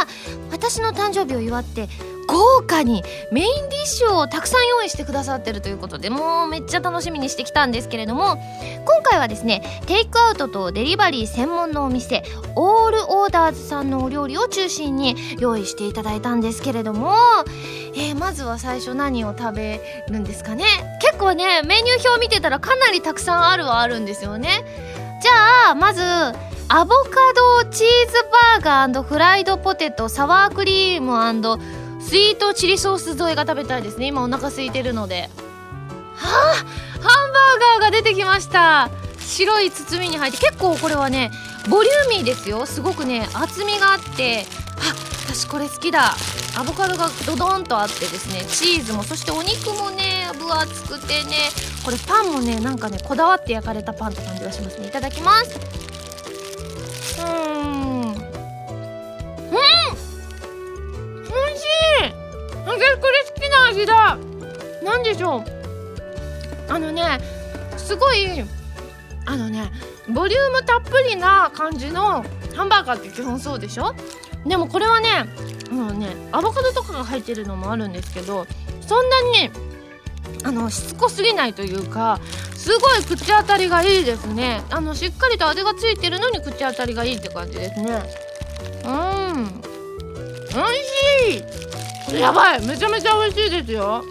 [0.50, 1.88] 私の誕生日を祝って
[2.38, 8.36] 豪華にメインディッシュをたくさん用意してくださってるということでもうめっちゃ楽しみにしてきたんですけれども
[8.84, 12.22] 今回はですねテイクアウトとデリバリー専門のお店
[12.54, 17.16] オールオーダーズさんのお料理を中心に用意していただいたんですけれども、
[17.96, 20.64] えー、まずは最初何を食べるんですかね？
[21.02, 24.64] 結構ねメニュー表見てたらかなりたくさんあるはあるんですよね。
[25.20, 26.02] じゃあまず
[26.70, 27.10] アボカ
[27.64, 28.12] ドチーズ
[28.60, 31.18] バーガーフライドポテトサワークリーム
[32.00, 34.06] スイートチリソース添えが食べたいですね。
[34.06, 35.28] 今お腹空いてるので。
[36.16, 36.54] はあ
[37.00, 38.90] ハンバーガーが出てきました。
[39.20, 41.30] 白い包みに入って結構これはね
[41.68, 42.66] ボリューミーですよ。
[42.66, 44.46] すごくね厚みがあって。
[44.78, 44.94] あ
[45.26, 46.14] 私これ好きだ。
[46.56, 51.50] アボカドがドドンとあってですねチーズもそしてお肉もね分厚くてね
[51.84, 54.88] これパンもねなんかねこだわって焼かれたパンって感じがしますね。
[54.88, 55.60] いただきます。
[57.20, 58.14] うん。
[62.66, 64.18] 私これ好きな味だ。
[64.84, 65.44] 何でしょう。
[66.72, 67.18] あのね
[67.76, 68.26] すごい
[69.26, 69.70] あのね
[70.08, 72.24] ボリュームたっぷりな感じの
[72.54, 73.94] ハンバーガーって基本そうでしょ。
[74.46, 75.24] でもこれはね
[75.70, 78.46] もうねアボカドとかが入ってるのもあるんですけど
[78.80, 79.50] そんなに
[80.44, 82.20] あのしつこすぎないというか
[82.54, 84.62] すごい口当たりがいいですね。
[84.70, 88.02] あのしっかりと味がついてるのに口当たりがいいって感じですね。
[88.84, 89.62] うん。
[90.54, 91.40] 美味
[92.10, 92.20] しい。
[92.20, 92.66] やばい。
[92.66, 94.04] めちゃめちゃ美味しいですよ。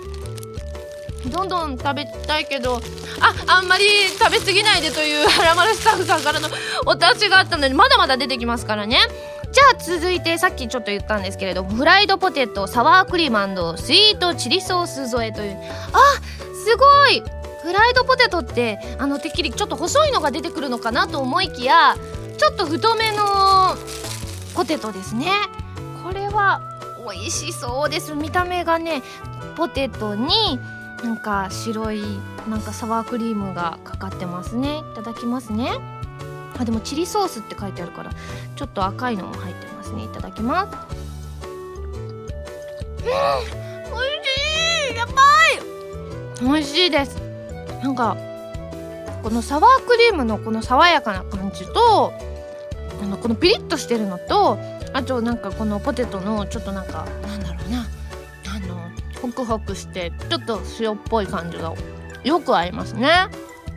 [1.26, 2.82] どんどん食べたいけど。
[3.20, 6.50] ああんまり食べ過ぎないでというはらまるスタッフさんからの
[6.86, 9.00] お達しがあったのでまだまだ出てきますからね。
[9.52, 13.32] じゃあ続いてさっきちょっと言ったんですけれどフライドポテトサワークリー
[13.72, 15.58] ムスイートチリソース添えという。
[15.94, 16.00] あ
[16.54, 17.24] すごい。
[17.64, 21.98] フライドポテトってあのてっきりちょっと細いのが出てくるのかなと思いきや
[22.38, 23.76] ちょっと太めの
[24.54, 25.32] ポテトですね。
[26.08, 26.62] これは
[27.12, 28.14] 美味しそうです。
[28.16, 29.04] 見た目がね
[29.58, 30.58] ポテトに
[31.04, 32.02] なんか白い
[32.50, 34.78] なんかサワークリームがかかってますね。
[34.78, 35.70] いただきますね。
[36.58, 38.12] あでもチリソースって書いてあるから
[38.56, 40.06] ちょっと赤いのも入ってますね。
[40.06, 40.78] いただきます。
[42.00, 42.28] うん
[43.04, 43.12] 美味
[44.24, 44.96] しい。
[44.96, 45.16] やばい
[46.42, 47.18] 美味しいです。
[47.84, 48.16] なんか
[49.24, 52.14] このサワークリームのこの爽やかな感じと
[53.02, 54.58] あのこのピリッとしてるのと
[54.94, 57.88] あとなんかこのポテトのちょっとなんかなんだろうな
[58.56, 61.74] あのホクホクしてちょっと塩っぽい感じが
[62.24, 63.28] よく合いますね。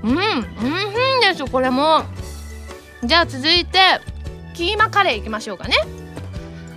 [0.03, 2.03] うんうんうんですこれも。
[3.05, 3.79] じゃあ続いて
[4.55, 5.77] キーマカレーいきましょうかね。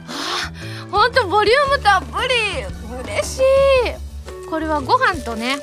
[0.05, 0.51] は
[0.87, 2.33] あほんとボリュームたっぷり。
[3.11, 3.43] 嬉しい。
[4.49, 5.57] これはご飯とね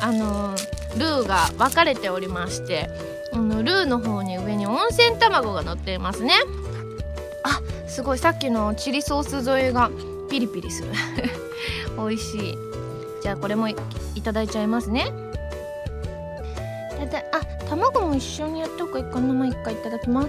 [0.00, 0.54] あの
[0.98, 2.90] ルーが分かれておりまして
[3.32, 6.34] あのルーの方に上に温泉卵が乗っていますね。
[7.44, 8.18] あすごい。
[8.18, 9.90] さっきのチリソース添えが
[10.28, 10.90] ピリピリする。
[11.96, 12.58] 美味しい。
[13.22, 13.76] じゃあこれもい
[14.22, 15.12] ただいちゃいますね。
[16.98, 20.28] ただあ卵も一緒にやっとくかこのまま一回いただきます。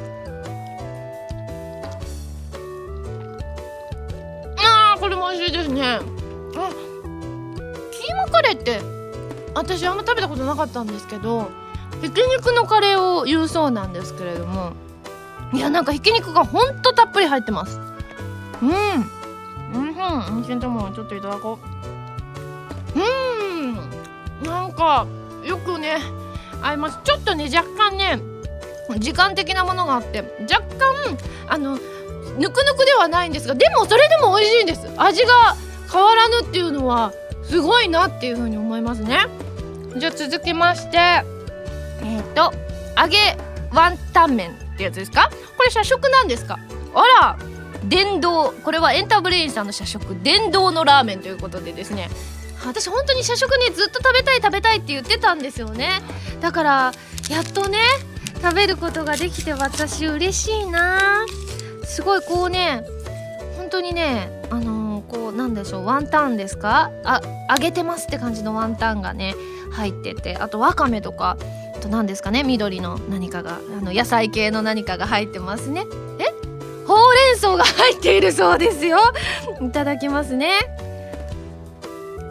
[4.57, 5.83] あーこれも美味しいですね。
[5.83, 5.99] あ
[7.91, 8.81] キーマカレーって
[9.53, 11.49] 私あんま食べたことなかったんですけど
[12.01, 14.73] ひき肉のカレーを言うそうなんですけれども。
[15.55, 17.79] いやなんかひき肉がほんとたっぷり入ってます。
[18.61, 18.69] うん。
[19.73, 21.57] うんうん一緒にともちょっといただこ
[22.93, 22.99] う。
[22.99, 23.75] うん。
[24.43, 25.07] なんか
[25.45, 25.97] よくね
[26.61, 26.99] 合います。
[27.05, 28.19] ちょっとね若干ね
[28.99, 31.83] 時間的なものがあって若干あのぬく
[32.37, 34.89] ぬくではないんですがでもそれでも美味しいんです。
[34.97, 35.55] 味が
[35.89, 37.13] 変わらぬっていうのは
[37.43, 39.19] すごいなっていうふうに思いますね。
[39.95, 42.53] じゃあ続きましてえっ、ー、と
[43.01, 43.37] 揚げ
[43.71, 44.64] ワンタン麺。
[44.75, 45.29] ってやつですか？
[45.57, 46.59] これ社食なんですか？
[46.93, 47.37] あら
[47.85, 52.09] 電動これはエンターブレインさんの社食電動のラーメンということでですね。
[52.65, 56.01] 私本当に社食ねずっと食べたい食べたいって言ってたんですよね。
[56.41, 56.91] だから
[57.29, 57.77] やっとね
[58.41, 61.25] 食べることができて私嬉しいな。
[61.83, 62.83] すごいこうね
[63.57, 66.91] 本当にねあのー、こうなんでしょうワンタンですか？
[67.03, 69.35] あ揚げてますって感じのワンタンがね
[69.71, 71.37] 入っててあとわかめとか。
[71.85, 72.43] と何ですかね？
[72.43, 75.85] 緑の何かがあの野菜系の何かが入ってますね。
[76.19, 76.25] え？
[76.87, 78.97] ほうれん草が入っているそうですよ。
[79.61, 80.51] いただきますね。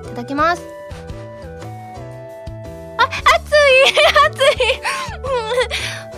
[0.04, 0.62] いただきます。
[2.98, 3.92] あ熱い！
[4.26, 6.13] 熱い！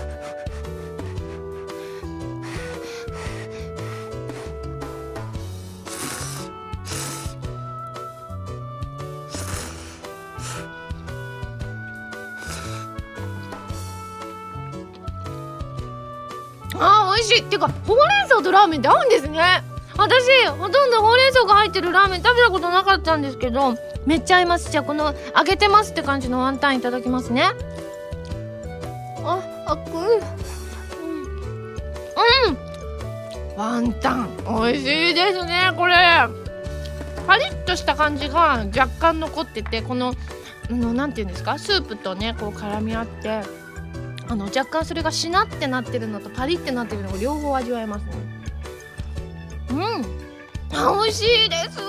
[17.27, 19.62] しいっていうかほうれん草とラーメンって合うんですね。
[19.99, 24.71] 私ほとんどほうれん草が入ってるラーメン食べたことなかったんですけどめっちゃ合います。
[24.71, 27.51] じゃあこの揚げてますって感じのワンタンいただきますね。
[29.25, 30.05] ああくうん
[31.69, 32.57] うん。
[33.57, 34.29] ワンタン。
[34.45, 35.95] 美味しいですねこれ。
[37.27, 40.15] パリッとした感じが若干残っててこの
[40.71, 41.59] あのなんていうんですか？
[41.59, 43.43] スープとねこう絡み合って
[44.29, 48.12] あの若干それがしなってなってるのとパリってなってるのが両方味わえますね。
[49.71, 50.17] うん。
[50.77, 51.81] あ美味しいです。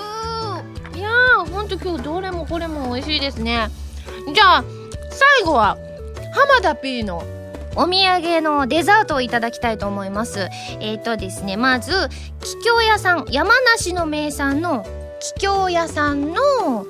[0.96, 3.68] いやーほんと今日どれもこれも美味しいですね。
[4.32, 4.64] じゃあ
[5.10, 5.76] 最後は
[6.32, 7.22] 浜田 P の
[7.76, 10.48] お土産のデザートをいただきたいと思います。
[10.80, 11.92] えっ、ー、とですねまず
[12.40, 14.84] 桔梗屋さん山梨の名産の
[15.20, 16.86] 桔梗屋さんの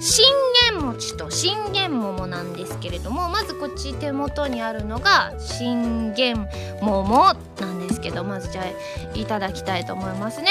[0.00, 0.51] 信玄
[0.82, 6.48] 餅と信玄桃なんですけれどもまずこっち手元にあるのが信玄
[6.80, 10.48] 桃なんですけどまずじゃあいただきたいと思いますね。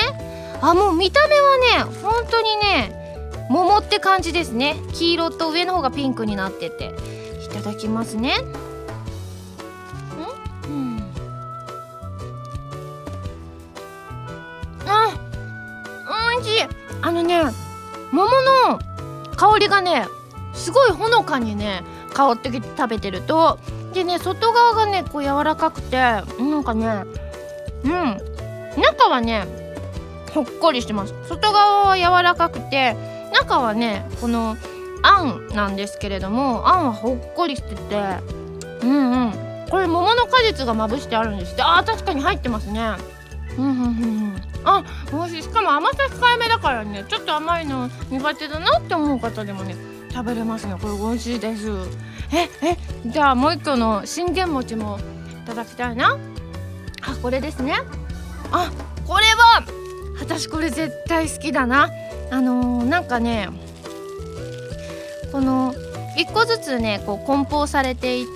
[0.62, 1.36] あもう見た目
[1.80, 4.78] はね本当にね桃って感じですね。
[4.94, 6.96] 黄色と上の方がピンクになってて。
[7.52, 8.38] いただきますね。
[8.38, 8.42] ん。
[10.68, 11.04] うん。
[14.88, 15.10] あ
[16.38, 16.68] おいしい。
[17.02, 17.42] あのね
[18.12, 18.30] 桃
[18.70, 18.80] の
[19.36, 20.06] 香りがね
[20.54, 21.84] すごいほのかにね
[22.14, 23.60] 香ってきて食べてると。
[23.94, 27.04] でね外側がねこう柔らかくてなんかね
[27.84, 28.18] うん。
[28.82, 29.46] 中はね
[30.34, 31.14] ほっこりしてます。
[31.28, 32.96] 外側は柔らかくて
[33.34, 34.56] 中はねこの
[35.04, 38.02] あんなんですけれどもあんはほっこりしてて
[38.84, 39.34] うんうん。
[39.70, 41.64] これ桃の果実がまぶしてあるんですって。
[41.64, 42.96] あー確かに入ってますね。
[43.58, 43.88] うんうんうんう
[44.38, 44.42] ん。
[44.64, 49.76] あ美味しいしかも甘さ控えめだからねちょっと甘いの苦手だなって思う方でもね
[50.12, 50.76] 食べれますね。
[50.82, 51.70] これ美味しいです。
[52.34, 55.00] ええじゃあもう一個の信玄餅も
[55.44, 56.18] いただきたいな。
[57.02, 57.76] あこれですね。
[58.52, 58.72] あ
[59.08, 59.64] これは
[60.20, 61.90] 私これ絶対好きだな。
[62.30, 63.50] あのー、なんかね
[65.32, 65.74] この
[66.18, 68.32] 1個ずつねこう梱包されていて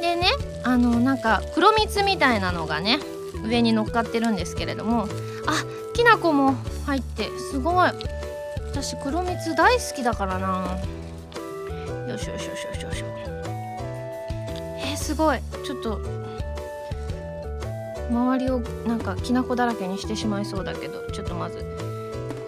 [0.00, 0.28] でね
[0.64, 2.98] あのー、なんか黒蜜みたいなのがね
[3.44, 5.08] 上に乗っかってるんですけれども。
[5.46, 6.54] あきな粉も
[6.86, 7.90] 入ってすごい。
[8.72, 10.78] 私黒蜜大好きだからな。
[12.08, 13.04] よしよしよしよしよし。
[14.78, 15.38] えー、すごい。
[15.62, 16.00] ちょっと
[18.10, 21.64] 周りをなんかきな粉だらけにしてしまいそうだけどちょっとまずこ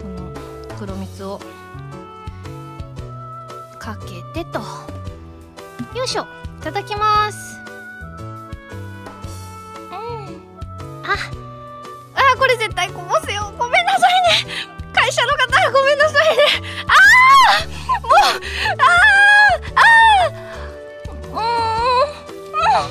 [0.07, 1.39] の黒蜜を
[3.77, 4.59] かけてと。
[5.95, 6.23] よいしょ。
[6.23, 7.59] いただきます。
[9.91, 9.95] うん。
[11.03, 11.13] あ。
[12.15, 13.53] あこれ絶対こぼすよ。
[13.59, 14.74] ごめんなさいね。
[14.95, 16.43] 会社の方ごめんなさいね。
[16.87, 16.93] あ
[17.51, 17.65] あ
[18.01, 18.13] もう
[18.81, 18.85] あ
[19.75, 19.99] あ
[22.71, 22.87] あ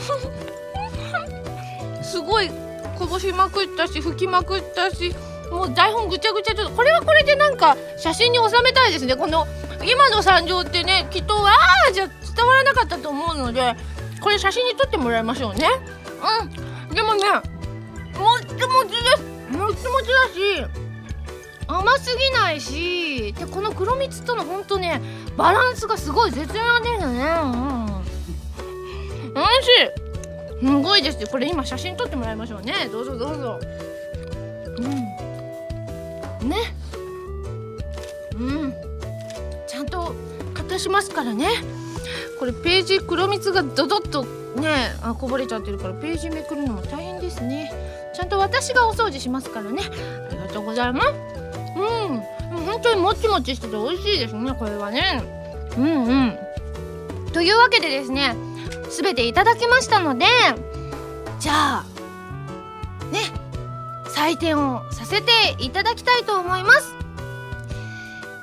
[1.99, 2.51] うんすごい
[2.99, 5.15] こぼしまくったし拭きまくったし
[5.51, 9.17] もう台本ぐちゃぐちゃちょっとこれはこれでなんか写真に収めたいですね。
[9.17, 9.47] この
[9.85, 11.53] 今の惨状ってねきっとあ
[11.89, 13.75] あじゃ伝わらなかったと思うので
[14.21, 15.69] これ写真に撮ってもらいましょうね。
[16.89, 16.95] うん。
[16.95, 17.25] でもね
[18.19, 20.84] もっちもちですもちもちだし
[21.67, 25.01] 甘すぎないしでこの黒蜜とのほんとね
[25.37, 27.25] バランスがすごい絶妙ですよね。
[27.43, 28.05] うん。
[29.35, 29.69] 美味し
[30.63, 30.67] い。
[30.67, 31.29] すごいですよ。
[31.29, 32.89] これ今写真撮ってもらいましょうね。
[32.91, 33.61] どうぞどうぞ。
[34.79, 34.81] う
[36.45, 36.49] ん。
[36.49, 36.57] ね。
[38.37, 38.75] うん。
[39.67, 40.15] ちゃんと
[40.55, 41.49] 型しますからね。
[42.39, 44.25] これページ黒蜜がドドッと
[44.61, 47.73] ねあこぼれちゃってるからページめくるのも大変ですね。
[48.15, 49.83] ちゃんと私がお掃除しますからね。
[50.31, 51.34] ありがとうございます。
[51.77, 52.23] うん。
[52.67, 55.23] 本当にもちもちしてて美味しいですねこれはね。
[55.77, 56.39] うんうん。
[57.33, 58.37] というわけでですね
[58.97, 60.27] 全ていただきましたので
[61.41, 61.85] じゃあ
[63.11, 63.19] ね
[64.07, 66.95] 採点をさせていただきたいと思います。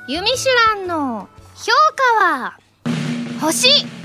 [0.08, 1.72] ユミシュランの評
[2.18, 2.58] 価は
[3.40, 4.01] 星。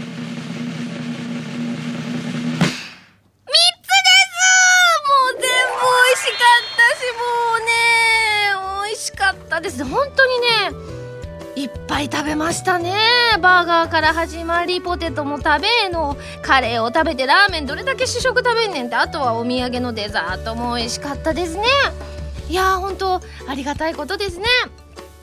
[11.57, 12.93] いっぱい食べましたね。
[13.41, 16.15] バーガーから始まりポテトも食べの。
[16.43, 21.63] カレーを食べてラーメンどれだけ主食食べんねんってあとはお土産のデザートも美味しかったですね。
[22.47, 24.45] いやー本当ありがたいことですね。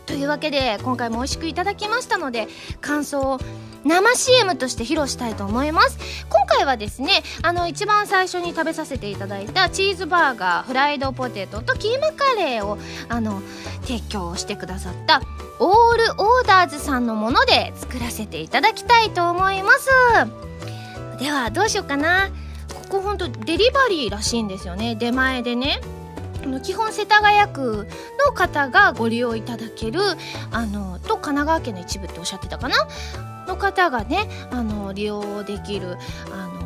[0.06, 2.48] というわけで今回も美味しくいただきましたので
[2.80, 3.40] 感想を
[3.84, 5.98] 生 CM として披露したいと思います。
[6.28, 13.42] 今回はですねあの一番最初に食べさせていただいたチーズバーガーフライドポテトとキーマカレーをあの
[13.82, 15.20] 提供してくださった
[15.58, 19.88] オールオーダーズさんのもので作らせていただきたいと思います。
[21.18, 22.30] ではどうしようかな。
[22.90, 24.94] ここほんとデリバリーらしいんですよね。
[24.96, 25.80] 出前でね。
[26.62, 27.88] 基本世田谷区
[28.26, 30.00] の方がご利用いただける
[30.50, 32.76] あのと神奈川県の一部っておっしゃってたかな。
[33.46, 35.96] の方がねあの利用できる
[36.30, 36.64] あの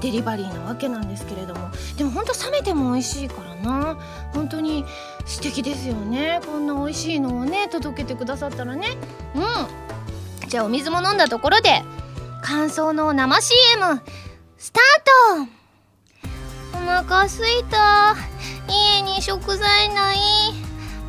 [0.00, 1.70] デリバリーなわけなんですけれども。
[1.96, 3.98] でもほんと冷めても美味しいからな。
[4.32, 4.84] 本当に
[5.26, 6.40] 素敵ですよね。
[6.46, 8.96] こんな美味しいのをね届けてくださったらね。
[9.34, 9.40] う
[10.46, 10.48] ん。
[10.48, 11.82] じゃあお水も飲んだところで
[12.42, 14.00] 感想の生 CM
[14.56, 15.50] スタート。
[16.72, 18.16] お腹すいた。
[18.68, 20.16] 家に食材ない。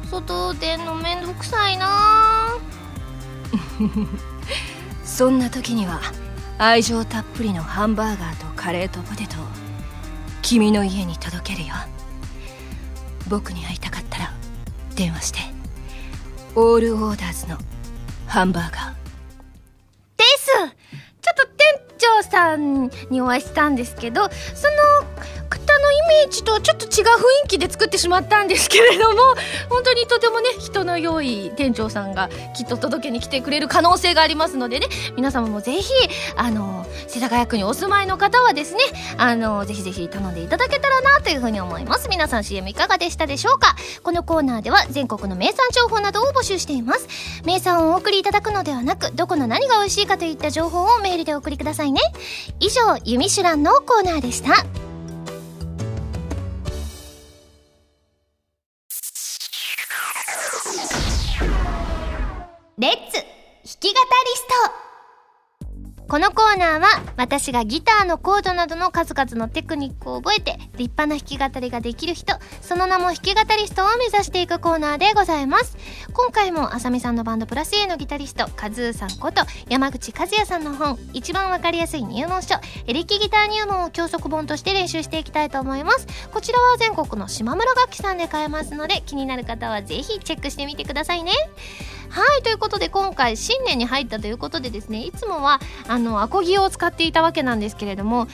[0.10, 2.58] 外出んのめんどくさいな。
[5.12, 6.00] そんな時には
[6.58, 9.46] 愛情たっぷりのハンバーガーとカレーとポテトを
[10.42, 11.76] 君の家に届けるよ。
[13.28, 14.34] 僕に会いたかったら
[14.96, 15.40] 電話して。
[16.56, 17.58] オールオーダーズの
[18.26, 18.94] ハンバーガー。
[20.18, 20.48] です。
[20.48, 29.22] ちょっと店長さんにお会いしたんですけどその方のイメージとちょっと違う雰囲気で作ってしまったんですけれども
[29.70, 35.92] 本当にとてもね人の良い店長さんがきっと届けに来てくれる可能性がありますのでね皆様もぜひ
[36.36, 38.80] あの世田谷区にお住まいの方はですね
[39.18, 42.08] あのぜひぜひ頼んでいただけたらなというふうに思います。
[42.10, 43.76] 皆さん CM いかがでしたでしょうか？
[44.04, 47.08] このコーナーでは全国の名産情報などを募集しています。
[47.46, 52.02] 名産をお送りいただくのではなくどこの何が美味しいかといった情報をメールでお送りくださいね。
[52.60, 54.66] 以上「ユミシュラン」のコーナーでした。
[66.12, 75.78] このコーナーは私がギターのコードなどの数々のテクニックを覚えて立派な弾き語りができる人その名も弾き語りストを目指していくコーナーでございます。
[76.12, 82.56] 今回もあさみさんのバンドプラス A のギタリストカズーさんこと山口和也さんの本一番わかりやすい入門書
[82.88, 86.08] エレキギター入門を教則本として練習していきたいと思います。
[86.34, 91.32] こちらは全国の島村楽器さんで買えますので気になる方はぜひチェックしてみてくださいね。
[92.12, 98.28] はいということで今回新年に入ったということでですねいつもはあのアコギを使っていたわけなんですけれども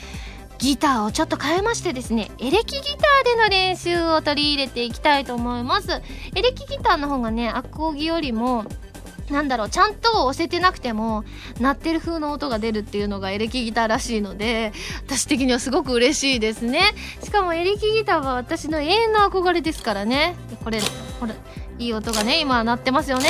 [0.58, 6.02] ギターをちょっと変えましてですねエレキギターでの練習を取り入れていきたいと思います。
[6.34, 8.64] エレキギターの方がねアコギよりも
[9.30, 11.24] なんだろうちゃんと押せてなくても
[11.60, 14.72] 鳴ってる風の音が出るっていうのがエレキギターらしいので
[15.06, 16.80] 私的にはすごく嬉しいですね。
[17.22, 20.34] しかもエレキギターは私の永遠の憧れですからね。
[20.64, 20.80] これ
[21.20, 21.34] ほら
[21.78, 23.28] いい音がね今鳴ってますよね。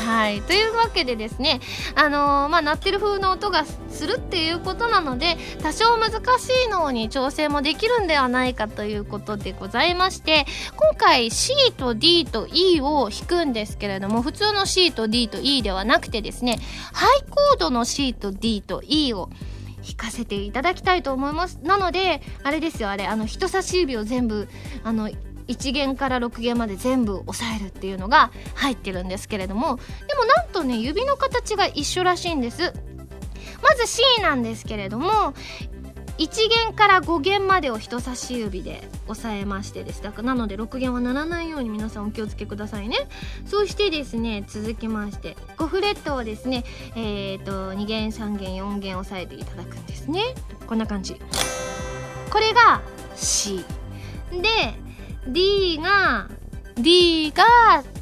[0.00, 0.42] はい。
[0.42, 1.60] というわけでですね
[1.94, 16.58] あのー、まあ鳴ってる風の音がするっていうことなので多少難しいのに調整もできるんではないかということでございまして今回 C と D と E を弾くんですけれども普通の C と D と E ではなくてですね
[16.92, 19.30] ハイコードの C と D と E を
[19.84, 21.58] 弾かせていただきたいと思います。
[21.62, 24.48] なのであれですよあれあの人差し指を全部
[24.84, 25.10] あの
[25.52, 29.76] 1弦から6弦まで全部押さえるっていうのが入ってるんですけれども
[30.08, 32.72] でもなんとね指の形が一緒らしいんです。
[33.62, 35.34] まず C なんですけれども
[36.18, 40.02] 1弦から5弦までを人差し指で押さえましてです。
[40.02, 42.96] だからなので6弦は鳴らないように皆さんお気をつけくださいね。
[43.46, 50.22] そしてですね続きまして5フレットをですねえっ、ー、と2弦3弦4弦押さえていただくんですね。
[50.66, 51.20] こんな感じ。
[52.30, 52.82] これが
[53.14, 53.64] C
[54.30, 54.74] で
[55.26, 56.28] D が
[56.74, 57.44] D が、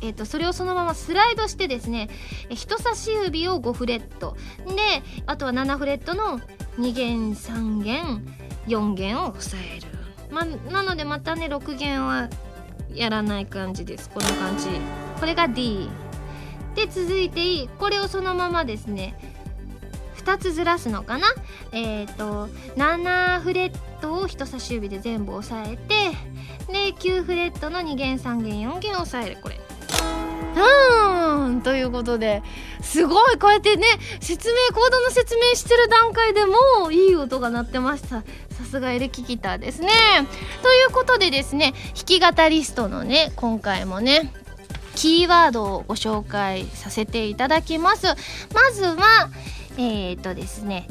[0.00, 2.08] えーと、それをそのままスライドしてですね
[2.48, 4.36] 人差し指を5フレット。
[4.66, 6.40] であとは7フレットの
[6.78, 8.24] 2弦3弦
[8.66, 9.86] 4弦を押さえる、
[10.30, 12.28] まなのでまたね6弦は
[12.94, 14.08] やらない感じです。
[14.10, 14.68] こんな感じ。
[15.18, 15.88] これが D
[16.74, 19.14] で続いてこれをそのままですね
[20.16, 21.26] 2つずらすのかな。
[21.72, 22.46] えっ、ー、と
[22.76, 26.10] 7フレットトを人差し指で全部押さえて
[26.72, 29.60] で9フレットの2弦3弦4弦押さえるこれ。
[30.56, 32.42] うんということで
[32.82, 33.86] すごいこうやってね
[34.20, 38.22] 説明コードの説明してる段階でもいい音が鳴ってました。
[38.50, 39.88] さすがエレキギターですね。
[40.62, 44.32] ということでですね弾き語りストのね今回もね
[44.94, 48.06] キーワードをご紹介させていただきます。
[48.52, 49.30] まずは
[49.78, 50.88] えっ、とですね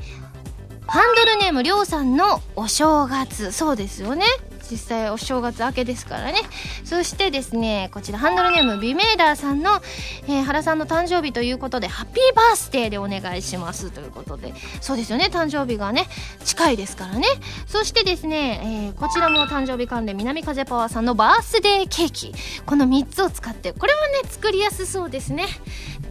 [0.92, 3.52] ハンドルネームりょうさんのお正月。
[3.52, 4.26] そうですよね。
[4.72, 6.40] 実際お正月明けですからね。
[6.84, 9.82] そしてですねこちらハンドルネームビメーダーさんの、
[10.28, 14.54] えー、原さんの誕生日ということでハッピーバースデーでお願いしますということで。
[14.82, 15.30] そうですよね。
[15.32, 16.08] 誕生日がね
[16.44, 17.28] 近いですからね。
[17.68, 22.34] そしてですね、えー、こちらも誕生日関連南風パワーさんのバースデーケーキ。
[22.66, 25.46] この3つを使ってこれはね作りやすそうですね。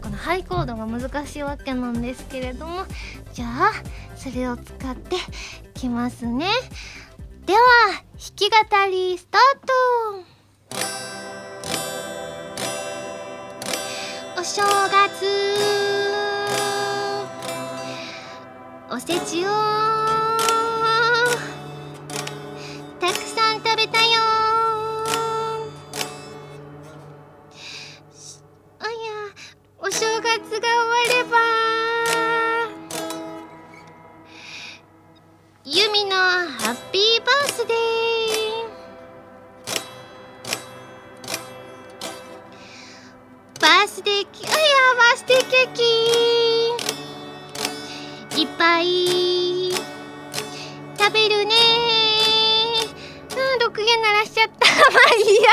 [0.01, 2.85] このハイコードが難しいわけなんですけれども。
[3.33, 3.71] じゃあ
[4.21, 5.15] それを使って
[5.73, 6.45] きますね。
[7.45, 8.03] では弾
[8.35, 8.57] き語
[8.91, 9.69] りスタート。
[14.37, 15.25] お正月。
[18.91, 19.49] おせちを。
[22.99, 24.21] たくさん食べたよ。
[28.79, 28.91] あや
[29.79, 32.08] お正月が終われば。
[35.71, 37.77] ユミのハッピーバースデー
[43.61, 44.55] バースデーキあや
[44.97, 45.73] バースデーケー
[48.33, 49.71] キいっぱい
[50.97, 51.53] 食べるね
[53.29, 54.65] うん6弦鳴らしちゃった。
[54.91, 55.49] まあいいや。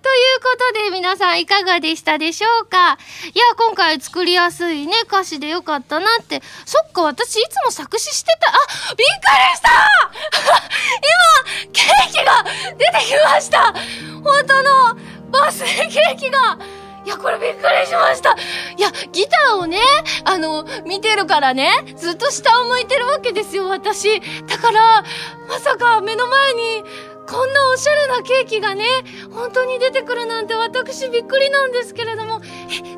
[0.00, 2.98] ということで皆さんいかがでしたでしょうか？
[3.34, 6.42] いや今回作りやすいね歌詞でよかったなって。
[6.64, 8.50] そっか私いつも作詞してた。
[8.50, 9.10] あびっく
[9.50, 9.70] りした！
[11.66, 12.44] 今ケーキが
[12.76, 13.74] 出てきました！
[14.22, 14.94] 本当の
[15.30, 16.58] バースデーケーキが！
[17.04, 18.32] いや、これびっくりしました。
[18.76, 19.80] いや、ギターをね、
[20.24, 24.20] あの、見てるからね、ずっと下を向いてるわけですよ、私。
[24.46, 25.02] だから、
[25.48, 26.84] まさか目の前に、
[27.28, 28.84] こんなおしゃれなケーキがね
[29.30, 32.27] 本当に出てくるなんて私びっくりなんですけれども。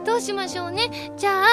[0.04, 0.90] どうしましょうね。
[1.16, 1.46] じゃあ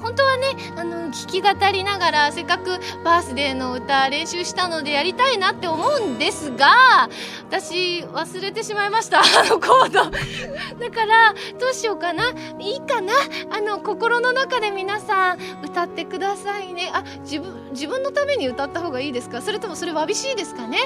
[0.00, 0.44] 本当はね
[0.76, 7.08] あの聞き語りながらせっかくバースデーの歌練習したのでやりたいなって思うんですが
[7.48, 10.04] 私忘れてしまいました あのコード。
[10.10, 12.30] だからどうしようかな。
[12.58, 13.12] いいかな。
[13.50, 16.90] あの心の中で皆さん歌ってくださいね。
[16.92, 19.42] あ自分自分のために歌った方がいいですか？
[19.42, 20.78] それともそれわびしいですかね？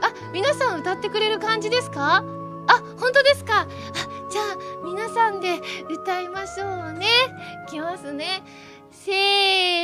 [0.00, 2.24] あ皆さん歌ってくれる感じですか？
[2.68, 3.66] あ本当ですかあ
[4.30, 5.60] じゃあ皆さんで
[5.90, 7.06] 歌いましょうね
[7.66, 8.42] いきますね
[8.90, 9.12] せ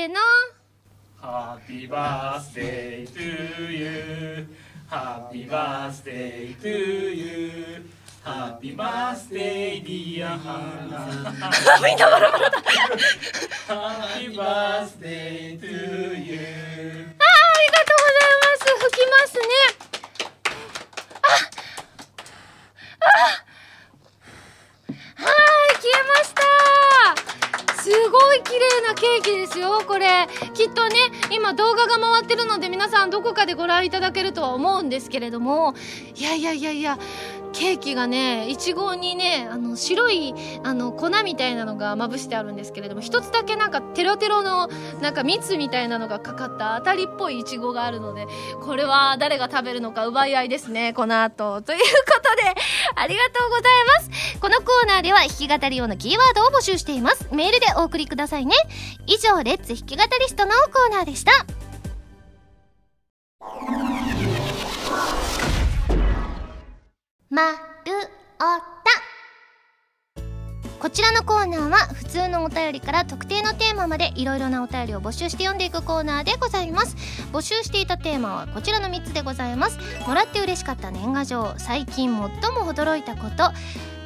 [0.07, 0.15] ーの
[1.21, 4.49] Happy birthday to you
[4.89, 7.85] Happy birthday to you
[8.25, 10.39] Happy birthday dear
[11.85, 12.63] みんなバラバラだ
[13.67, 16.39] Happy birthday to you
[17.19, 19.88] あありがとうございます吹きますね
[24.89, 26.43] はい消えました。
[27.83, 30.27] すごい綺麗なケーキですよこれ。
[30.55, 30.97] きっとね
[31.31, 35.75] 今動画が回ってるので皆さんどこかでご覧いただけるとは思うんですけれども。
[36.15, 36.99] いやいやいやいや
[37.53, 44.69] ケーキがねいちごにねあの白いあの粉みたいなのがまぶしてあるんですけれども一つだけなんかテロテロの
[45.01, 48.27] なんか蜜みたいなのがかかった当たりっぽいいちごがあるので
[48.63, 51.63] これは誰が食べるのか奪い合いですねこの後。
[51.63, 52.55] ということで
[52.95, 54.41] ありがとうございます。
[54.41, 57.29] このコーナーでは弾き語り用のキーワードを募集しています。
[57.33, 58.55] メールでお送りくださいね。
[59.07, 61.68] 以上レッツ弾き語りストのコーナーでした。
[67.31, 70.23] まるおた。
[70.81, 76.97] こちらのコーナーは普通のお便りから特定のテーマまでいろいろなお便りを募集して読んでいくコーナーでございます。
[77.31, 79.79] 募集していたテーマはこちらの3つでございます。
[80.07, 82.29] もらって嬉しかった年賀状最近最も
[82.73, 83.53] 驚いたこと。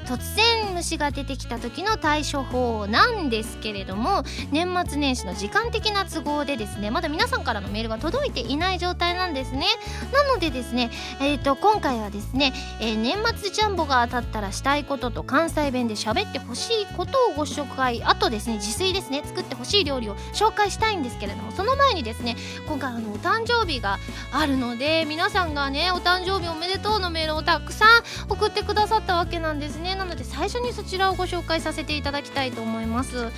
[0.03, 9.67] 突然虫が出てきた時の対処法なんですけれども年末年始の時間的な都合でですねまだ皆さんからのメールが届いていない状態なんですね。
[10.13, 10.91] なのでですね
[11.21, 22.37] えっ、ー、と今回はですね、えー、年末ジャンボが当たったらしたいことと関西弁で喋ってほしいことをご紹介あとですね自炊ですね作ってほしい料理を紹介したいんですけれどもその前にですね
[22.67, 23.99] 今回あのお誕生日が
[24.33, 29.92] あるので皆さんがねお誕生日おめでとうのメールをたくさん送ってくださったわけなんですね。
[29.97, 33.29] なので最初にそちらをご紹介させていただきたいと思います、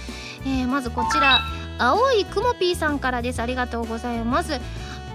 [0.45, 1.41] えー、まずこちら
[1.79, 3.41] 青いくもぴーさんからです。
[3.41, 4.61] ありがとうございます。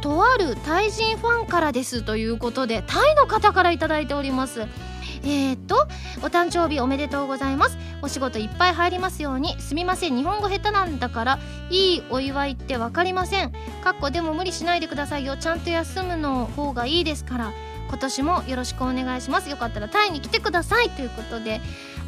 [0.02, 4.62] とあるタイ人ファンからですということでタイの方から頂いております。
[5.24, 5.88] えー、っと
[6.22, 7.78] お誕生日おめでとうございます。
[8.02, 9.60] お仕事いっぱい入りますように。
[9.60, 13.52] すみません日本語下手なんだからいいお祝いって分かりません。
[13.84, 15.38] かっこでも無理しないでくださいよ。
[15.38, 17.54] ちゃんと休むの方がいいですから。
[17.90, 19.50] 今年もよろしくお願いします。
[19.50, 21.60] よかったらタイに来てくださいということで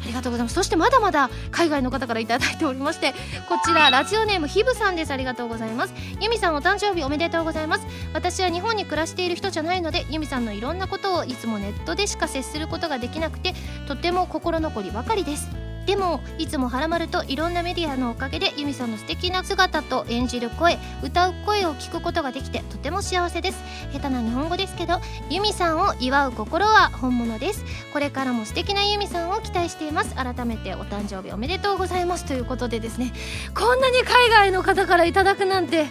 [0.02, 0.54] ありがとうございます。
[0.54, 3.12] そしてまだまだ海外の方から頂いておりまして
[3.48, 5.10] こちらラジオネームひぶさんです。
[5.10, 5.94] ありがとうございます。
[6.20, 7.86] ゆみさんお誕生日おめでとうございます。
[8.14, 13.54] 私は日本に暮らしている人じゃないのでゆみさんのいろんなことをいつもネットでしか接することができなくて
[13.86, 15.61] とても心残りばかりです。
[15.86, 23.58] でもいつもハラマルといろんなメディアのおかげでユミさんの素敵な姿と演じる声歌う声を聞くことができてとても幸せです。
[23.92, 27.64] 下手な日本語ですけどユミさんを祝う心は本物です。
[27.92, 30.14] これからも素敵なユミさんを期待しています。
[30.14, 33.12] 改めてお誕生日おめでとうございますということでですね
[33.54, 35.86] こんなに海外の方からいただくなんて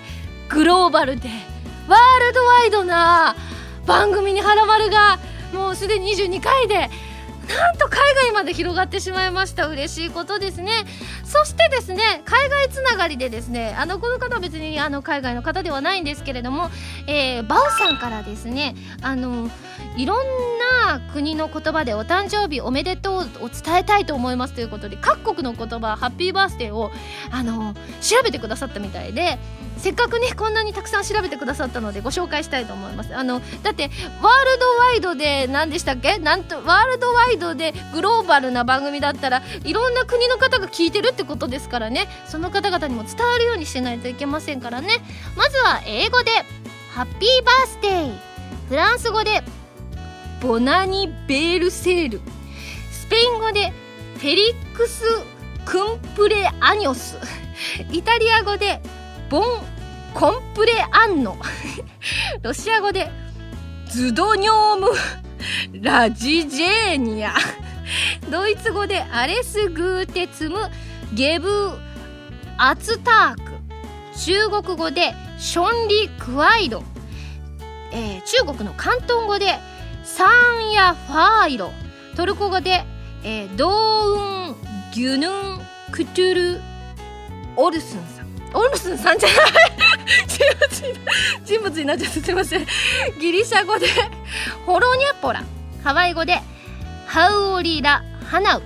[0.50, 1.30] グローバルで
[1.88, 3.36] ワールドワイドな
[3.86, 5.20] 番組にハラマルが
[5.54, 6.89] もうすでに22回で
[7.58, 9.68] なんと海外まで広がってしまいました。
[9.68, 10.72] 嬉しいことですね。
[11.32, 16.70] そしてですね海外つながりでですねあのこの方は別にあの海外の方ではないんですけれども、
[17.08, 19.49] えー、バウさんからですねあの
[19.95, 20.18] いろん
[20.86, 26.91] な国の言葉でお誕生日おめでとうを伝えたいと思いますということで各国の言葉ハッピーバースデーを
[27.32, 29.38] あの調べてくださったみたいで
[29.82, 33.16] せっかくねこんなにたくさん調べてくださったのでご紹介したいと思います。
[33.16, 42.08] あのだってワールドワイドで何でしたっけなんとワールドワイドでグローバルな番組だったらいろんな国の方が聞いてるってことですからね。
[42.28, 44.90] その方々にも伝わるようにしないといけませんからね。
[45.36, 46.32] まずは英語で
[46.94, 48.18] ハッピーバースデー
[48.70, 49.42] フランス語で
[50.42, 52.22] ボナニベールセール。
[52.92, 53.74] スペイン語で
[54.18, 55.04] フェリックス・
[55.66, 57.18] クンプレアニョス。
[57.92, 58.82] イタリア語で
[59.32, 59.44] ボン・
[60.14, 61.38] コンプレアンノ
[62.42, 63.10] ロシア語で
[63.88, 64.90] ズドニョーム・
[65.82, 67.34] ラジジェーニア。
[68.30, 70.58] ドイツ語でアレス・グーテツム・
[71.14, 71.50] ゲブ・
[72.58, 73.52] アツターク。
[74.20, 76.84] 中国語でションリ・クワイド、
[77.94, 79.58] えー、中国の広東語で
[80.04, 80.26] サ
[80.60, 81.72] ンヤ・ファイロ。
[82.18, 82.84] トルコ語で、
[83.24, 84.56] えー、ドーン・
[84.94, 85.32] ギュヌン・
[85.90, 86.62] クトゥル・
[87.56, 88.21] オルスンさん。
[88.54, 89.39] オルスンさんじゃない
[91.45, 92.66] 人物になっちゃってすいません。
[93.20, 93.88] ギリシャ語で
[94.66, 95.43] ホロニャポラ。
[95.84, 96.39] ハワイ語で
[97.08, 98.64] ハウオリラハナウ。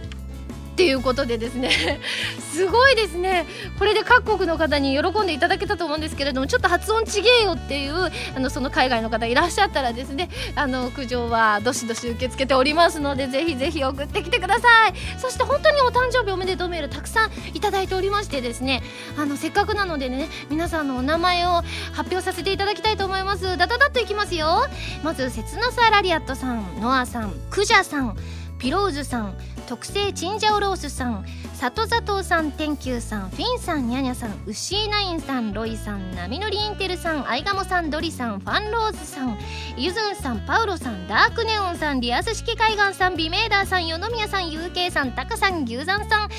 [0.75, 2.01] っていうことでですね
[2.51, 3.45] すごいですね。
[3.79, 14.93] これで各国の方に喜んでいただけたと思うんですけれどもちょっと発音ちげえよっていうあのその海外の方いらっしゃったらですねあの苦情はどしどし受け付けておりますのでぜひぜひ送ってきてください。
[15.17, 18.83] そして本当にお誕生日おめでとうメールたくさんいただいておりましてですね
[19.17, 21.63] あのせっかくなのでね皆さんのお名前を
[21.93, 23.57] 発表させていただきたいと思います。
[23.57, 24.67] ダダダッといきますよ。
[25.03, 28.17] まず切なさラリアットさんノアさんクジャさん
[28.59, 29.37] ピローズさん
[29.67, 39.37] 特製チンジャオロースさん里里さん天球さんフィンさんニャニャさんウシーナインさんロイさんナミノリインテルさんアイガモさんドリさんファンローズさん
[39.77, 46.29] ユズンさんパウロさんダークネオンさんリアス式海岸さんビメーダーさんヨノミヤさんユーケイさんタカさん牛山さん、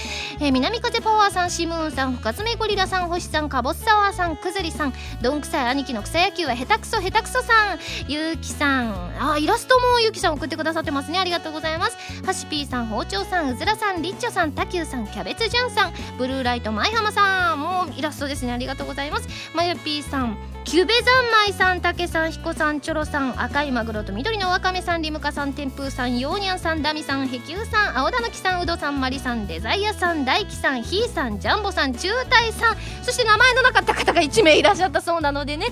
[0.41, 11.19] えー、南風パワーさんシムーンさん深爪ゴリラさん星さんカボッサワーさんくずりさんどんくさい兄貴の草野球は下手くそ下手くそさんゆうきさんあイラストもゆうきさん送ってくださってますね。
[11.19, 11.97] ありがとうございます。
[12.25, 18.53] ハシピーさん包丁さんうずらさんりっちょさんたきゅうさんキャベツじゅんさんブルーライト舞浜さんもうイラストですね。
[18.53, 19.29] ありがとうございます。
[19.55, 20.37] まゆぴーさん
[20.67, 35.69] キュベザンマイさんたけさん彦さんチョロさん赤いマグロと緑のわかめさんリムカさん天風さんヨーニャンさんダミさんヘキウさん青田のきさんうどさんマリさんデザイアさん大輝さんヒーさんジャンボさん中隊さんそして名前のなかった方が1名いらっしゃったそうなのでね。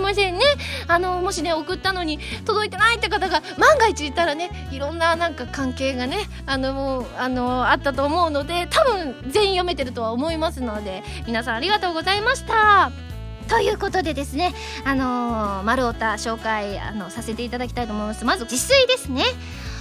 [0.00, 0.40] もしね。
[0.86, 13.07] あのもしね送ったのに届いてないって方が万が一いたらねいろんななんか関係がねあのあのあったと思うので多分全員読めてるとは思いますので皆さんありがとうございました。
[13.48, 18.24] ということでですねあのー、丸太紹介あのさせていただきたいと思います。
[18.24, 19.24] まず自炊ですね。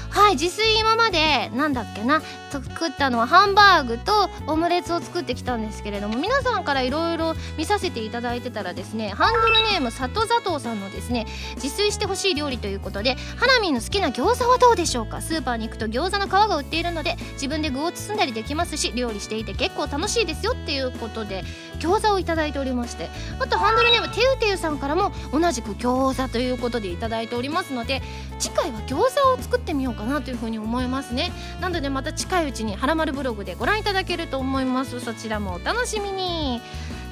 [0.09, 11.25] はい自炊今までなんだっけな作ったのはハンバーグとオムレツを作ってきたんですけれども皆さんからいろいろ見させていただいてたらですねハンドルネーム里佐藤さんのですね
[11.55, 15.21] 自炊してほしい料理ということでハラミーの好きな餃子はどうでしょうか？
[15.21, 21.43] スーパーに行くと餃子の皮が売っているので自分で具を包んだりできますし料理していて結構楽しいですよっていうことで
[21.79, 28.01] 餃子をいただいておりましてあとハンドルネームてうてうさんからも同じく餃子ということでいただいておりますので
[28.39, 31.31] 次回は餃子を作ってみようかなというふうに思いますね。
[31.59, 34.99] なのでまた近いうちにはらまるブログでご覧いただけると思います。
[34.99, 36.61] そちらもお楽しみに。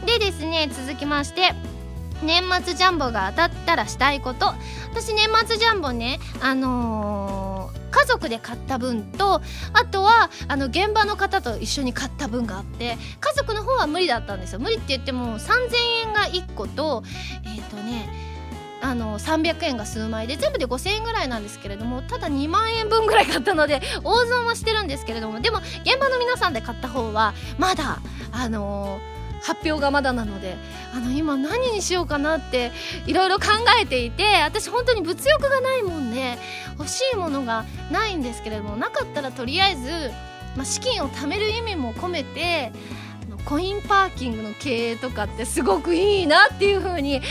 [0.06, 1.54] でですね続きまして
[2.22, 4.54] 年末ジャンボが当たったらしたいこと。
[4.92, 9.42] 私年末ジャンボねあのー、家族で買った分と
[9.74, 14.60] あとはあの現場の方と一緒に買った分があって家族の方は無理だったんですよ。
[14.60, 15.76] 無理って言っても3000
[16.08, 17.04] 円が1個と
[17.44, 18.35] えっ、ー、とね
[18.86, 28.00] あの300円が数枚で全部で5000円ぐらいなんですけれどもただ2万円分ぐらい買ったので大損はしてるんですけれどもでも現場の皆さんで買った方はまだ
[28.32, 29.16] あのー
[29.46, 30.58] 発表がまだなので
[30.92, 32.72] あの今何にしようかなって
[33.06, 36.40] いろいろ考えていて私本当に物欲がないもんで
[36.80, 40.12] 欲しいものがないんですけれどもなかったらとりあえず、
[40.56, 42.72] まあ、資金を貯める意味も込めて
[43.46, 47.22] コインパーキングの経営とかってすごくいいなっていう風に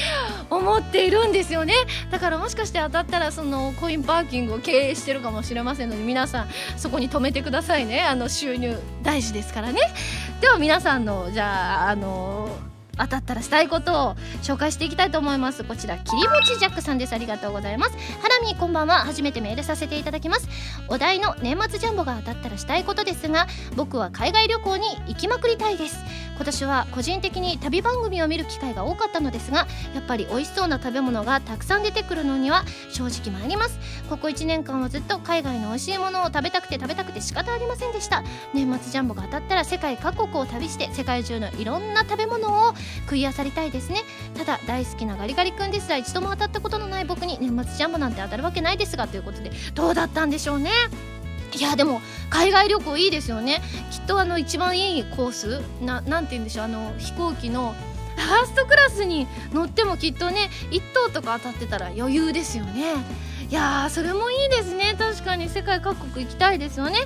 [0.49, 1.75] 思っているんですよね。
[2.11, 8.03] だからもしかして当たったらそのコインパーキングを経営してるかもしれませんので皆さんそこに止めてくださいね。
[8.03, 9.81] あの収入大事ですからね。
[10.41, 12.49] では皆さんのじゃああの
[12.99, 15.65] 当たったらしたいことを紹介していきたいと思います。
[15.65, 17.13] こちら切りぼちジャックさんです。
[17.15, 17.93] ありがとうございます。
[18.23, 19.01] ハラミこんばんは。
[19.01, 20.49] 初めてメールさせていただきます。
[20.89, 25.97] お題の年末ジャンボが当たったらしたいことですが僕は海外旅行に行きまくりたいです。
[26.37, 33.79] 今年は個人的に旅番組を見る機会が多かったのですがやっぱり美味しそうな食べ物がたくさん出てくるのには正直参ります。
[34.11, 38.23] ここ1年間はずっと海外の美味しいものを食べたくて食べたくて仕方ありませんでした。
[38.53, 42.75] 年末ジャンボが当たったら世界各国を旅して世界中のいろんな食べ物を
[43.05, 44.03] 食いあさりたいですね。
[44.37, 50.71] ただ大好きなガリガリ君ですら一度も当たったことのない僕に年末ジャンボなんて当たるわけないですがということでどうだったんでしょうね？
[51.57, 53.61] いやでも海外旅行いいですよね。
[53.91, 57.75] きっとあの一番いいコースななんて言うんでしょうあの飛行機の
[58.17, 62.95] ファーストクラスに乗ってもきっとね1等とか当たってたら余裕ですよね。
[63.51, 64.97] いやそれもいいですね。
[64.99, 66.99] 確かに世界各国行きたいですよね、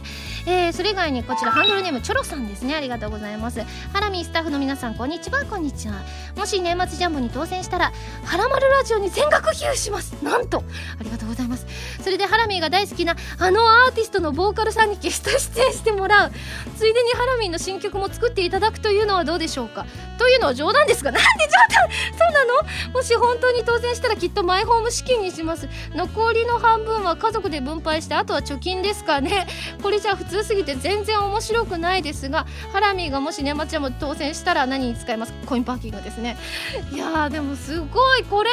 [0.47, 2.75] えー、それ以外にこちらハンドルネームチョロさんですね。
[2.75, 3.61] ありがとうございます。
[3.93, 5.45] ハラミスタッフの皆さんこんにちは。
[5.47, 5.95] こんにちは。
[6.37, 7.93] もし年末ジャンボに当選したら
[8.25, 10.13] ハラマルラジオに全額寄付します。
[10.23, 10.63] なんと
[11.01, 11.67] ありがとうございます。
[12.03, 16.33] それでハラミーが大好きなあのアーティストのボーカルさんにゲスト出演してもらう。
[16.77, 19.87] ついでにハラミーの新曲も作っていただくというのはどうでしょうか。
[20.19, 21.89] というのは冗談ですかなんで冗談？
[22.19, 22.93] そうなの？
[22.93, 25.69] もし本当に当選したらきっとマイホーム資金にします。
[25.95, 29.47] 残りの半分は家族で分配してあとは貯金ですかね。
[29.83, 36.37] これじゃ普通すぎて全然面白くないですがハラミーがもし年末も当選したら何に使いますコインパーキングですね。
[36.93, 38.25] いやでもすごい。
[38.25, 38.51] これ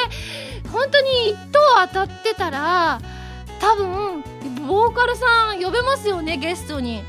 [0.72, 1.58] 本当に1等
[1.88, 3.00] 当たってたら
[3.60, 4.24] 多分
[4.66, 7.02] ボーカルさん呼べますよねゲストに。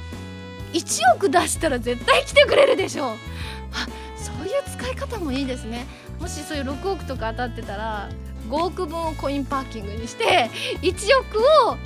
[0.74, 3.18] 1億出したら絶対来てくれるでしょう。
[3.74, 3.88] あ
[4.18, 5.86] そういう使い方もいいですね。
[6.20, 8.10] もしそういう6億とか当たってたら
[8.50, 10.50] 5億分をコインパーキングにして
[10.82, 11.40] 1億
[11.70, 11.78] を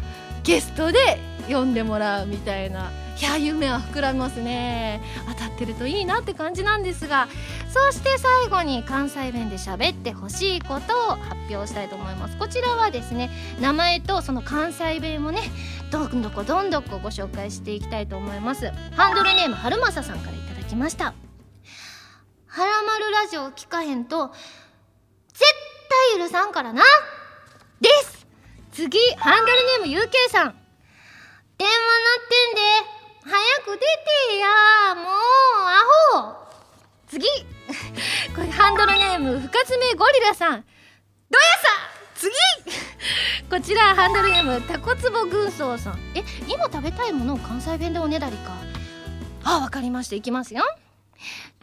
[0.43, 2.91] ゲストで呼んでもらうみたいな。
[3.19, 4.99] いや夢は膨らみますね。
[5.27, 7.27] 当たってるといいなって感じなんですが。
[7.71, 12.37] そして最後に関西弁で喋ってほしいことを発表したいと思います。
[12.37, 13.29] こちらはですね
[13.59, 15.41] 名前とその関西弁をね
[15.91, 18.71] どんどこどんどこご紹介していきたいと思います。
[18.95, 21.13] ハンドルネームはるまささんから頂きました。
[22.47, 24.33] はらまるラジオ聞かへんと
[25.31, 25.43] 絶
[26.15, 26.81] 対許さんからな！
[27.79, 28.20] です！
[28.71, 30.55] 次ハンドルネームゆうけいさん。
[31.57, 32.61] 電話鳴ってんで
[33.23, 35.13] 早く出てやもう
[35.67, 35.83] ア
[36.15, 36.35] ホ。
[37.07, 37.27] 次。
[38.33, 40.63] これハンドルネーム深爪ゴリラさん。
[41.29, 42.31] どやさ次。
[43.49, 45.99] こちらハンドルネームタコツボ軍曹さん。
[46.15, 48.53] え今食べたいものを関西弁でおねだりか。
[49.43, 50.15] あわかりました。
[50.15, 50.63] いきますよ。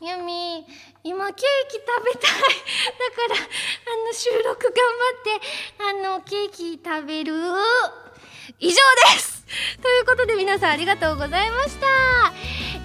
[0.00, 0.66] ユミ
[1.02, 1.34] 今ケー
[1.70, 2.32] キ食べたい。
[2.98, 7.32] だからあの収録頑張ってあのケーキ食べる。
[8.58, 8.74] 以上
[9.12, 9.44] です。
[9.82, 11.86] ということで皆さんありがとうございました。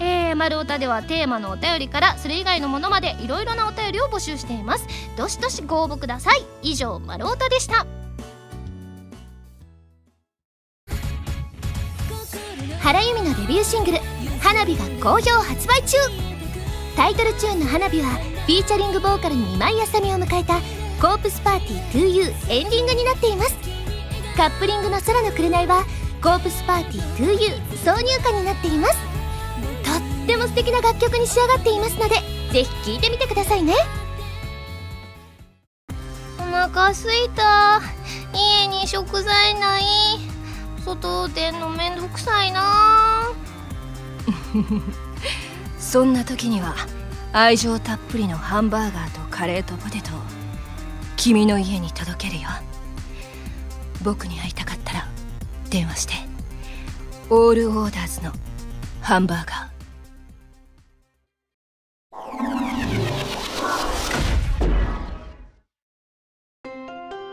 [0.00, 4.86] えー、丸太ではテーマのお便りからそれ以外のものまでいろいろなお便りを募集しています。
[5.16, 6.44] どしどしご応募ください。
[6.62, 7.86] 以上丸太でした。
[12.82, 13.98] 原由美のデビューシングル
[14.42, 16.33] 「花火」が好評発売中。
[16.96, 20.60] タイトルチューンの「花火」はフィーチャリングボーカルに今井あさみを迎えた
[21.00, 23.56] 「コープスパーティー 2U」エンディングになっています。
[24.36, 25.84] カップリングの「空の紅」は
[26.22, 28.98] 「コープスパーティー 2U」挿入歌になっています。
[29.84, 32.16] とっても素敵な楽曲に仕上がっていますので
[32.52, 33.74] ぜひ聴いてみてくださいね。
[36.38, 37.80] お腹すいた。
[38.32, 39.84] 家に食材ない。
[40.84, 43.32] 外出んのめんどくさいな
[45.84, 46.74] そんな時には
[47.32, 50.18] 愛情たっぷりのハンバーガーとカレーとポテトを
[51.16, 52.48] 君の家に届けるよ。
[54.02, 55.06] 僕に会いたかったら
[55.70, 56.14] 電話して。
[57.30, 58.32] オールオーダーズの
[59.02, 59.74] ハンバーガー。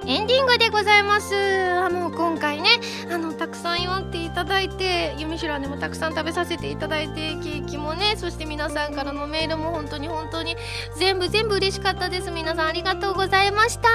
[0.08, 1.34] エンディングでございます。
[1.36, 2.70] あの今回ね
[3.11, 10.55] あのたくさん祝っていただいて「ゆみしら」でもたくさん食べさせていただいてケーキもねそして皆さんからのメールも本当に本当に
[10.97, 12.32] 全部全部嬉しかったです。
[12.32, 13.89] 皆さんありがとうございました。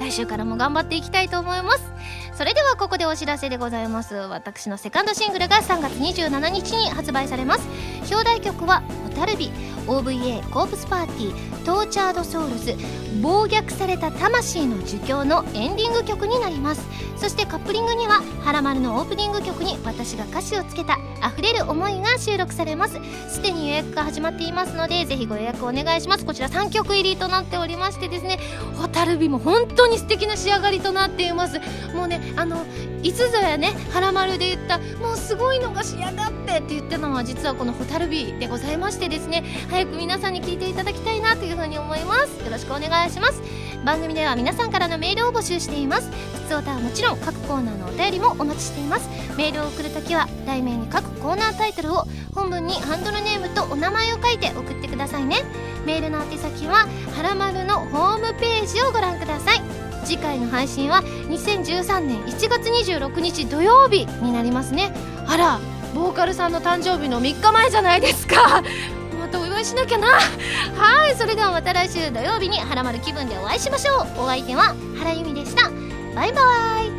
[0.00, 1.92] 来週からも頑張っていきたいと思います。
[2.34, 4.14] それではここでお知らせでございます。
[4.14, 7.68] 私のセカンドシングルが3月27日に発売されます。
[8.10, 9.50] 表題曲は「ホタルビ」
[9.86, 11.64] OVA コープスパーティー。
[11.64, 12.76] トーチャードソウルズ。
[13.20, 16.82] 暴虐された魂の呪叫のエンディング曲になります。
[17.16, 22.98] そしてカップリングには「はらまる」のオープニング曲に私が歌詞をつけた「溢れる思い」が収録されます。
[23.28, 26.24] すでに予約が始まっていますのでぜひご予約お願いします。
[26.24, 28.38] こちら3曲入りとなっておりましてですね
[28.78, 31.60] 「ホタルビ」も本当に素敵な仕上がりとなっています。
[31.94, 32.64] もうねあの
[33.02, 42.44] いつぞやね「はらまる」で言った「もうすごいのが仕上がって」って言ったのは実はこの「ホタルビ」でございましてですね早く皆さんに聞いていただきたいなというふうに思います。
[42.44, 43.42] よろしくお願いします。
[43.84, 46.08] 番組では皆さんからのメールを募集しています。
[46.46, 49.08] 普通歌はもちろん各コーナーのお便りもお待ちしています。
[49.36, 52.04] メールを送るときは題名に各コーナータイトルを
[52.34, 55.44] 本文にハンドルネームとお名前を書いて送ってくださいね。
[55.86, 59.62] メールの宛先ははらまるのホームページをご覧ください。
[60.04, 64.92] 次回の配信は2013年1月26日土曜日になりますね。
[65.26, 65.60] あら
[65.94, 68.62] ボーカルさんの誕生日の3日前じゃないですか。
[69.20, 70.08] またお祝いしなきゃな。
[70.08, 74.22] はいそれではまた来週土曜日にはらまる気分でお会いしましょう。
[74.22, 75.70] お相手は原由美でした。
[76.16, 76.40] バイバ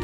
[0.00, 0.03] イ。